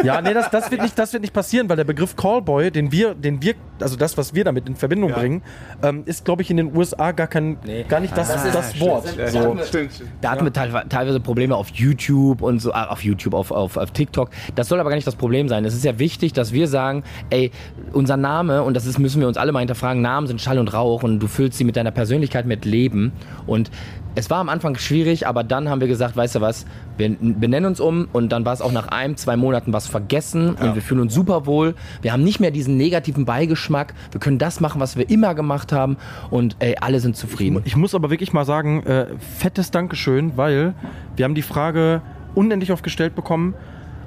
Ja, 0.03 0.21
nee, 0.21 0.35
das, 0.35 0.51
das, 0.51 0.71
wird 0.71 0.83
nicht, 0.83 0.99
das 0.99 1.13
wird 1.13 1.23
nicht 1.23 1.33
passieren, 1.33 1.69
weil 1.69 1.77
der 1.77 1.85
Begriff 1.85 2.17
Callboy, 2.17 2.71
den 2.71 2.91
wir, 2.93 3.15
den 3.15 3.41
wir, 3.43 3.55
also 3.81 3.97
das, 3.97 4.17
was 4.19 4.35
wir 4.35 4.45
damit 4.45 4.69
in 4.69 4.77
Verbindung 4.77 5.11
Ja. 5.11 5.19
bringen, 5.19 5.43
ähm, 5.83 6.03
ist, 6.07 6.25
glaube 6.25 6.43
ich, 6.43 6.51
in 6.51 6.57
den 6.57 6.77
USA 6.77 7.13
gar 7.13 7.27
kein, 7.27 7.57
gar 7.89 8.01
nicht 8.01 8.17
das, 8.17 8.29
das, 8.53 8.81
Wort. 8.81 9.17
Ja, 9.17 9.29
So. 9.29 9.57
stimmt. 9.65 9.91
Da 10.21 10.31
hatten 10.33 10.45
wir 10.45 10.53
teilwe- 10.53 10.89
teilweise 10.89 11.21
Probleme 11.21 11.55
auf 11.57 11.69
YouTube 11.71 12.43
und 12.43 12.61
so, 12.61 12.73
ah, 12.73 12.87
auf 12.89 13.03
YouTube, 13.05 13.35
auf, 13.35 13.51
auf, 13.51 13.77
auf 13.77 13.91
TikTok. 13.93 14.31
Das 14.55 14.69
soll 14.69 14.81
aber 14.81 14.91
gar 14.91 14.97
nicht 14.97 15.07
das 15.07 15.17
Problem 15.17 15.49
sein. 15.49 15.65
Es 15.65 15.75
ist 15.75 15.85
ja 15.85 15.99
wichtig, 15.99 16.33
dass 16.33 16.53
wir 16.53 16.69
sagen, 16.69 17.05
ey, 17.31 17.51
unser 17.93 18.17
Name, 18.17 18.63
und 18.63 18.75
das 18.75 18.87
ist, 18.87 18.99
müssen 18.99 19.21
wir 19.21 19.29
uns 19.29 19.37
alle 19.37 19.53
mal 19.53 19.61
hinterfragen, 19.61 20.03
Namen 20.03 20.27
sind 20.27 20.41
Schall 20.41 20.59
und 20.59 20.73
Rauch 20.73 21.03
und 21.03 21.21
du 21.21 21.27
füllst 21.27 21.59
sie 21.59 21.65
mit 21.65 21.77
deiner 21.77 21.91
Persönlichkeit 21.91 22.47
mit 22.47 22.65
Leben. 22.65 23.13
Und 23.47 23.71
es 24.17 24.31
war 24.31 24.39
am 24.39 24.49
Anfang 24.49 24.77
schwierig, 24.77 25.27
aber 25.27 25.45
dann 25.45 25.69
haben 25.69 25.81
wir 25.81 25.89
gesagt, 25.89 26.17
weißt 26.17 26.37
du 26.37 26.41
was, 26.41 26.65
wir 26.97 27.15
benennen 27.21 27.67
uns 27.67 27.81
um 27.81 28.09
und 28.13 28.31
dann 28.31 28.45
war 28.45 28.55
es 28.55 28.63
auch 28.63 28.73
nach 28.73 28.89
einem, 28.89 29.17
zwei 29.17 29.37
Monaten 29.37 29.73
was 29.73 29.87
vergessen 29.87 30.55
und 30.55 30.75
wir 30.75 30.83
fühlen 30.83 31.03
uns 31.03 31.15
super 31.15 31.47
wohl. 31.47 31.75
Wir 32.01 32.13
haben 32.13 32.25
nicht 32.25 32.41
mehr 32.41 32.51
diesen 32.51 32.79
negativen 32.79 33.27
Beigeschmack. 33.27 33.95
Wir 34.11 34.19
können 34.19 34.39
das 34.39 34.61
machen, 34.61 34.81
was 34.81 34.97
wir 34.97 35.09
immer 35.11 35.35
gemacht 35.35 35.71
haben 35.71 35.99
und 36.31 36.57
ey, 36.61 36.77
alle 36.81 37.01
sind 37.01 37.17
zufrieden. 37.17 37.61
Ich 37.65 37.77
muss 37.77 37.95
aber 37.95 38.11
wirklich 38.11 38.33
mal 38.33 38.47
sagen, 38.47 38.83
äh, 38.85 39.07
fettes 39.39 39.71
Dankeschön, 39.71 40.37
weil 40.37 40.75
wir 41.15 41.25
haben 41.25 41.35
die 41.35 41.43
Frage 41.43 42.01
unendlich 42.35 42.73
oft 42.73 42.83
gestellt 42.83 43.15
bekommen 43.15 43.55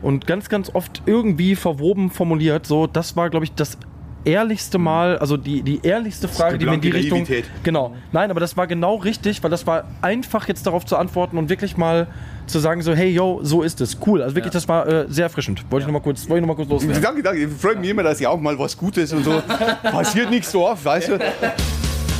und 0.01 0.25
ganz, 0.25 0.49
ganz 0.49 0.73
oft 0.73 1.03
irgendwie 1.05 1.55
verwoben 1.55 2.09
formuliert. 2.09 2.65
So, 2.65 2.87
das 2.87 3.15
war, 3.15 3.29
glaube 3.29 3.45
ich, 3.45 3.53
das 3.53 3.77
ehrlichste 4.25 4.77
Mal, 4.77 5.17
also 5.17 5.37
die, 5.37 5.61
die 5.61 5.79
ehrlichste 5.83 6.27
Frage, 6.27 6.57
die 6.57 6.65
wir 6.65 6.73
in 6.73 6.81
die 6.81 6.89
Richtung. 6.89 7.25
Genau. 7.63 7.95
Nein, 8.11 8.31
aber 8.31 8.39
das 8.39 8.57
war 8.57 8.67
genau 8.67 8.95
richtig, 8.95 9.41
weil 9.43 9.49
das 9.49 9.65
war 9.67 9.85
einfach 10.01 10.47
jetzt 10.47 10.65
darauf 10.65 10.85
zu 10.85 10.97
antworten 10.97 11.37
und 11.37 11.49
wirklich 11.49 11.77
mal 11.77 12.07
zu 12.47 12.59
sagen, 12.59 12.81
so, 12.81 12.93
hey, 12.93 13.09
yo, 13.09 13.39
so 13.43 13.61
ist 13.61 13.79
es. 13.81 13.97
Cool. 14.05 14.21
Also 14.21 14.35
wirklich, 14.35 14.53
das 14.53 14.67
war 14.67 14.87
äh, 14.87 15.05
sehr 15.09 15.25
erfrischend. 15.25 15.63
Wollte 15.69 15.83
ich 15.83 15.87
nochmal 15.87 16.01
kurz, 16.01 16.27
wollte 16.27 16.37
ich 16.37 16.41
noch 16.41 16.47
mal 16.47 16.55
kurz 16.55 16.69
loswerden. 16.69 17.01
Danke, 17.01 17.23
danke. 17.23 17.43
Ich 17.43 17.49
freue 17.49 17.75
mich 17.75 17.89
immer, 17.89 18.03
dass 18.03 18.19
ja 18.19 18.29
auch 18.29 18.39
mal 18.39 18.57
was 18.57 18.75
Gutes 18.75 19.13
und 19.13 19.23
so. 19.23 19.41
Passiert 19.83 20.29
nichts 20.29 20.51
so 20.51 20.67
oft, 20.67 20.83
weißt 20.83 21.09
du? 21.09 21.19